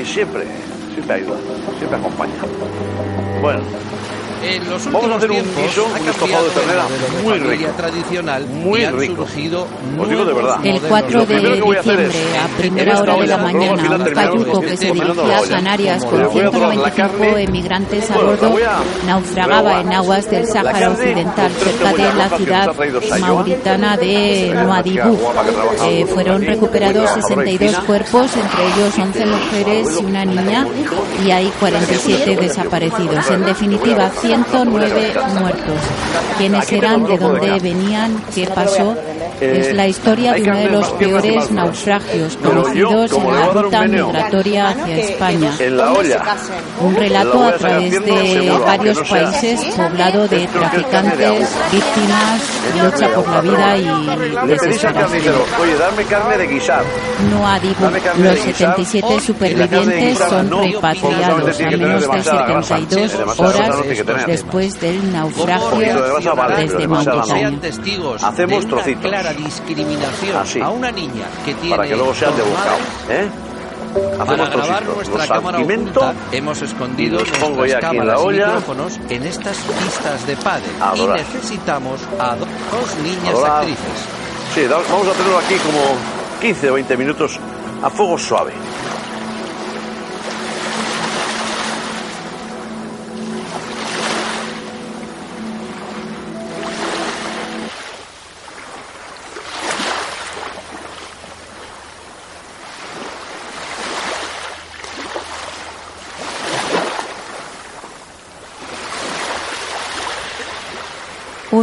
Y 0.00 0.04
siempre, 0.04 0.46
siempre 0.94 1.14
ayuda, 1.16 1.36
siempre 1.78 1.98
acompaña. 1.98 2.32
Bueno, 3.40 3.60
En 4.44 4.68
los 4.68 4.84
Vamos 4.92 5.10
a 5.10 5.14
últimos 5.14 5.16
hacer 5.16 5.30
un 5.30 5.64
guiso, 5.64 5.86
ha 5.86 6.00
un 6.00 6.08
estofado 6.08 6.44
de 6.44 6.50
ternera 6.50 6.84
muy 7.22 7.38
rico. 7.38 7.70
tradicional 7.76 8.46
Muy 8.46 8.84
rico. 8.86 9.26
surgido 9.26 9.66
Os 9.98 10.08
digo 10.08 10.24
de 10.24 10.32
nuevos 10.32 10.34
verdad. 10.34 10.66
El 10.66 10.72
modelos 10.74 10.88
4 10.88 11.18
Lo 11.18 11.26
de 11.26 11.34
diciembre, 11.40 12.08
a 12.42 12.58
primera 12.58 13.00
hora 13.00 13.16
de 13.16 13.26
la 13.26 13.38
mañana, 13.38 13.96
un 14.32 14.44
con 14.44 14.60
que 14.60 14.74
este 14.74 14.86
se 14.88 14.92
dirigía 14.92 15.38
a. 15.38 15.48
Canarias 15.48 16.04
con 16.04 16.18
le 16.20 16.26
voy 16.26 16.40
a 16.42 16.50
dorar 16.50 16.76
la 16.76 16.90
195 16.90 17.18
carne, 17.18 17.42
emigrantes 17.42 18.10
a 18.10 18.16
bordo, 18.18 18.56
naufragaba 19.06 19.80
en 19.80 19.92
aguas 19.92 20.30
del 20.30 20.46
Sáhara 20.46 20.90
Occidental, 20.90 21.52
cerca 21.52 21.92
de 21.92 22.14
la 22.14 22.28
ciudad 22.36 22.74
mauritana 23.20 23.96
de 23.96 24.52
Nuadibú. 24.62 25.18
Eh, 25.86 26.06
fueron 26.06 26.42
recuperados 26.42 27.10
62 27.10 27.74
cuerpos, 27.80 28.30
entre 28.36 28.66
ellos 28.66 28.98
11 28.98 29.26
mujeres 29.26 30.00
y 30.00 30.04
una 30.04 30.24
niña, 30.24 30.66
y 31.24 31.30
hay 31.30 31.50
47 31.60 32.36
desaparecidos. 32.36 33.30
En 33.30 33.44
definitiva, 33.44 34.10
109 34.34 35.12
muertos. 35.38 35.80
¿Quiénes 36.38 36.72
eran? 36.72 37.04
¿De 37.04 37.18
dónde 37.18 37.60
venían? 37.60 38.20
¿Qué 38.34 38.46
pasó? 38.46 38.96
Es 39.40 39.74
la 39.74 39.86
historia 39.86 40.32
de 40.32 40.42
uno 40.42 40.56
de 40.56 40.70
los 40.70 40.90
peores 40.92 41.50
naufragios 41.50 42.36
conocidos 42.36 43.12
en 43.12 43.32
la 43.32 43.46
ruta 43.48 43.82
migratoria 43.84 44.68
hacia 44.68 44.96
España. 44.96 45.52
Un 46.80 46.94
La 46.94 47.00
relato 47.00 47.44
a 47.44 47.52
través 47.56 48.04
de 48.04 48.58
varios 48.64 48.98
países 49.08 49.60
poblado 49.76 50.28
de 50.28 50.46
traficantes, 50.46 51.48
víctimas, 51.72 52.42
lucha 52.82 53.08
por 53.14 53.28
la 53.28 53.40
vida 53.40 53.76
y 53.76 54.46
desesperación. 54.48 55.34
No 57.30 57.46
a 57.46 57.58
Dibu. 57.58 57.74
Dame 57.80 58.00
carne 58.00 58.24
Los 58.24 58.34
de 58.34 58.52
guisar. 58.52 58.76
77 58.76 59.06
Y 59.50 59.54
la 59.54 59.68
carne 59.68 59.94
de 59.94 60.14
supervivientes 60.14 60.18
son 60.18 60.50
repatriados 60.50 61.60
a 61.60 61.70
menos 61.70 62.00
de 62.00 62.06
demasiada 62.06 62.46
grasa. 62.46 62.76
72 62.76 63.18
Demasiada 63.18 63.52
grasa 63.52 63.78
horas 63.78 64.23
después 64.26 64.80
del 64.80 65.12
naufragio 65.12 65.70
desde 66.56 66.88
Mauritania. 66.88 67.60
testigos 67.60 68.22
Hacemos 68.22 68.60
de 68.60 68.66
una 68.66 68.76
trocitos. 68.82 69.02
clara 69.10 69.32
discriminación 69.34 70.36
Así. 70.36 70.60
a 70.60 70.70
una 70.70 70.90
niña 70.90 71.24
que 71.44 71.54
tiene 71.54 71.76
Para 71.76 71.88
que 71.88 71.96
luego 71.96 72.14
sean 72.14 72.36
de 72.36 72.42
madres, 72.42 72.80
¿Eh? 73.10 73.28
Para 73.94 74.24
Hacemos 74.24 74.36
grabar 74.50 74.66
trocitos. 74.82 74.94
nuestra 74.96 75.18
Los 75.18 75.28
cámara 75.28 75.58
oculta, 75.60 76.14
hemos 76.32 76.62
escondido 76.62 77.18
los 77.20 77.28
pongo 77.30 77.56
nuestras 77.58 77.80
cámaras 77.80 78.20
y 78.20 78.24
olla. 78.26 78.46
micrófonos 78.46 79.00
en 79.08 79.22
estas 79.22 79.56
pistas 79.56 80.26
de 80.26 80.36
padre 80.36 80.66
y 80.96 81.06
necesitamos 81.06 82.00
a 82.18 82.34
do- 82.34 82.46
dos 82.72 82.96
niñas 83.04 83.28
Adorar. 83.34 83.58
actrices. 83.58 84.08
Sí, 84.54 84.66
vamos 84.68 85.06
a 85.06 85.10
hacerlo 85.12 85.38
aquí 85.38 85.54
como 85.56 85.80
15 86.40 86.70
o 86.70 86.74
20 86.74 86.96
minutos 86.96 87.38
a 87.82 87.90
fuego 87.90 88.18
suave. 88.18 88.52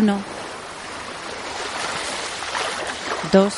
1, 0.02 0.24
2, 3.32 3.50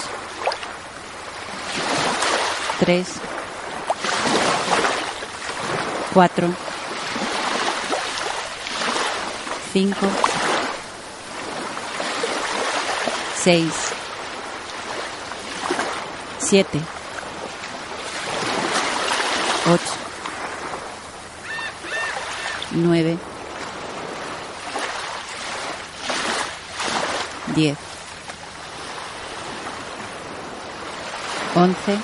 3, 2.79 3.05
4, 6.13 6.53
5, 9.73 9.95
6, 13.35 13.93
7, 16.39 16.81
8, 19.65 19.79
9, 22.73 23.32
10, 27.55 27.77
11, 31.55 32.03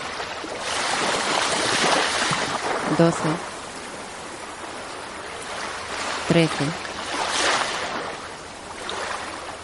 12, 2.98 3.36
13, 6.28 6.50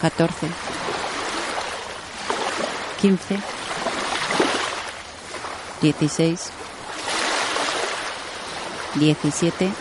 14, 0.00 0.50
15, 2.98 3.42
16, 5.80 6.52
17, 8.96 9.72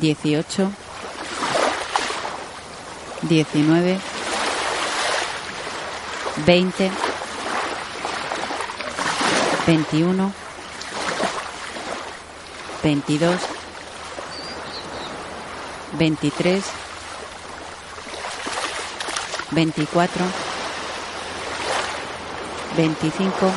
18, 0.00 0.87
19, 3.28 4.00
20, 6.46 6.90
21, 9.66 10.32
22, 12.82 13.38
23, 15.92 16.62
24, 19.50 20.08
25, 22.76 23.52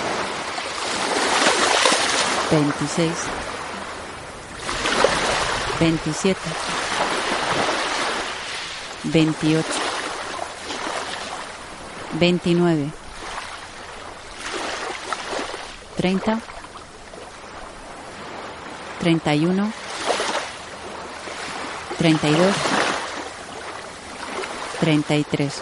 26, 2.50 3.28
27, 5.80 6.36
28, 9.12 9.66
29, 12.14 12.92
30, 15.98 16.40
31, 19.00 19.74
32, 22.00 22.54
33, 24.80 25.62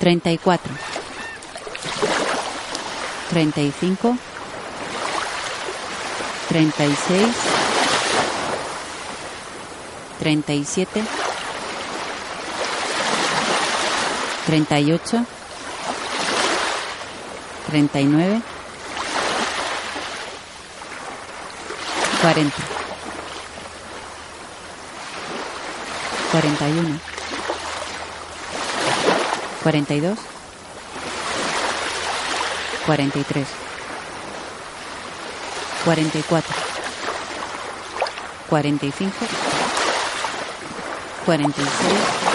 34, 0.00 0.60
35, 3.30 4.18
36, 6.48 7.58
37, 10.18 11.17
38, 14.48 15.26
39, 17.66 18.40
40, 22.22 22.50
41, 26.32 27.00
42, 29.62 30.16
43, 32.86 33.46
44, 35.84 36.42
45, 38.48 39.12
46, 41.26 42.27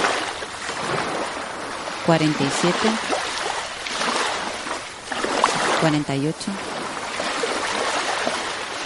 47, 2.06 2.89
48, 5.82 6.36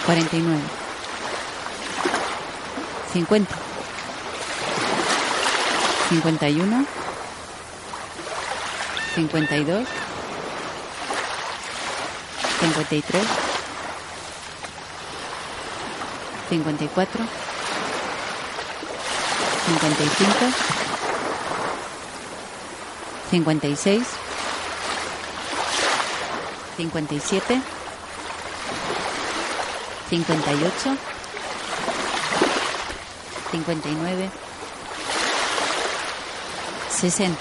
49, 0.06 0.60
50, 3.12 3.46
51, 6.10 6.86
52, 9.16 9.86
53, 12.60 13.20
54, 16.48 17.26
55, 19.66 20.87
56, 23.30 24.06
57, 26.78 27.62
58, 30.08 30.96
59, 33.50 34.30
60, 36.88 37.36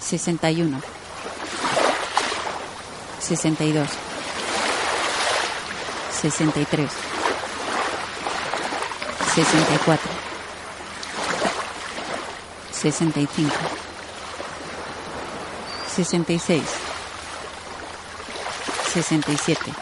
61, 0.00 0.82
62, 3.20 3.88
63, 6.12 6.88
64, 9.34 10.19
65, 12.80 13.52
66, 15.94 16.62
67, 18.94 19.74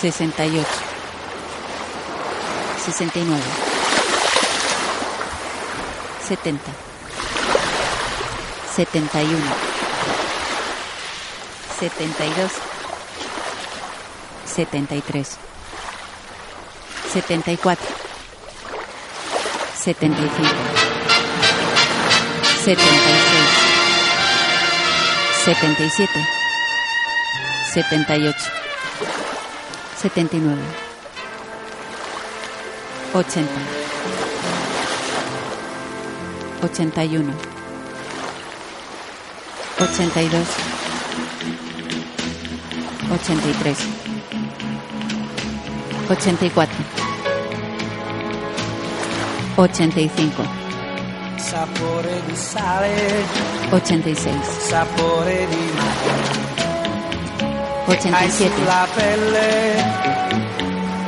68, 0.00 0.66
69, 2.82 3.42
70, 6.26 6.60
71, 8.74 9.42
72, 11.78 12.52
73, 14.46 15.38
74, 17.12 17.78
75, 19.84 20.81
76, 22.64 22.78
77, 25.44 26.08
78, 27.74 28.36
79, 29.96 30.58
80, 33.14 33.48
81, 36.62 37.34
82, 39.80 40.46
83, 43.10 43.76
84, 46.08 46.68
85, 49.56 50.61
Sapore 51.52 52.22
di 52.24 52.34
sale, 52.34 53.24
86, 53.68 54.38
sapore 54.42 55.46
di 55.50 55.72
mare. 55.74 56.08
87, 57.84 58.64
La 58.64 58.88
pelle 58.94 59.84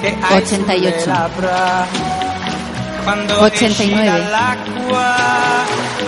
che 0.02 0.16
hai 0.20 0.36
88, 0.36 0.44
sulle 0.44 1.06
labbra. 1.06 1.86
Quando 3.04 3.40
89, 3.40 4.02
esci 4.02 4.04
dall'acqua 4.04 5.14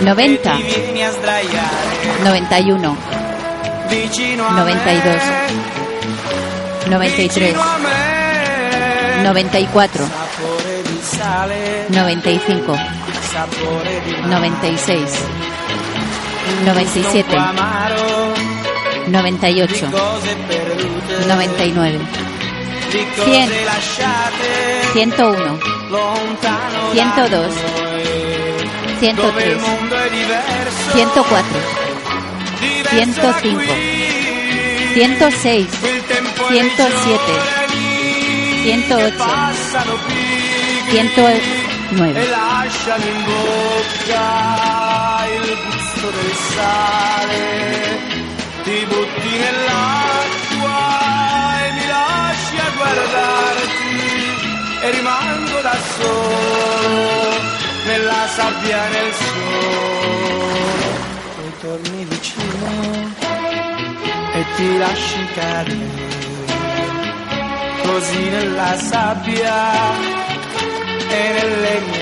90, 0.00 0.52
e 0.52 0.56
ti 0.56 0.62
vieni 0.80 1.02
a 1.06 1.10
sdraiare 1.12 2.18
91, 2.22 2.96
vicino 3.88 4.46
a 4.46 4.50
92, 4.50 5.20
93, 6.88 7.54
94, 9.22 10.10
sale 11.00 11.86
95, 11.88 12.76
sapore 12.76 12.92
di 12.92 12.95
noventa 14.28 14.66
y 14.66 14.78
seis. 14.78 15.20
noventa 16.64 16.98
y 16.98 17.04
siete. 17.04 17.36
noventa 19.08 19.50
y 19.50 19.62
ocho. 19.62 19.88
noventa 21.28 21.64
y 21.64 21.72
nueve. 21.72 21.98
ciento 24.92 25.30
uno. 25.30 25.58
96, 25.88 25.92
97, 25.92 25.96
98, 25.96 26.30
99, 26.88 26.88
100, 26.92 26.92
101, 26.92 26.92
102, 26.92 27.54
103, 29.00 29.58
104, 30.94 31.60
105, 32.90 33.62
106, 34.94 35.68
107, 36.48 37.20
108, 38.64 39.24
108 40.90 41.65
Nueve. 41.90 42.20
E 42.20 42.28
lasciami 42.28 43.08
in 43.08 43.24
bocca 43.24 45.24
il 45.34 45.56
gusto 45.64 46.10
del 46.10 46.34
sale, 46.54 47.98
ti 48.64 48.84
butti 48.86 49.38
nell'acqua 49.38 50.78
e 51.64 51.66
mi 51.72 51.86
lasci 51.86 52.56
a 52.58 52.70
guardarti 52.76 53.98
e 54.82 54.90
rimango 54.90 55.60
da 55.60 55.76
solo 55.96 57.34
nella 57.86 58.26
sabbia 58.34 58.88
nel 58.88 59.12
sole. 59.12 59.24
E 61.44 61.46
torni 61.60 62.04
vicino 62.04 63.14
e 64.32 64.44
ti 64.56 64.78
lasci 64.78 65.26
cadere 65.34 66.14
così 67.82 68.28
nella 68.28 68.76
sabbia 68.76 70.15
en 71.10 71.36
el 71.38 71.62
leño. 71.62 71.95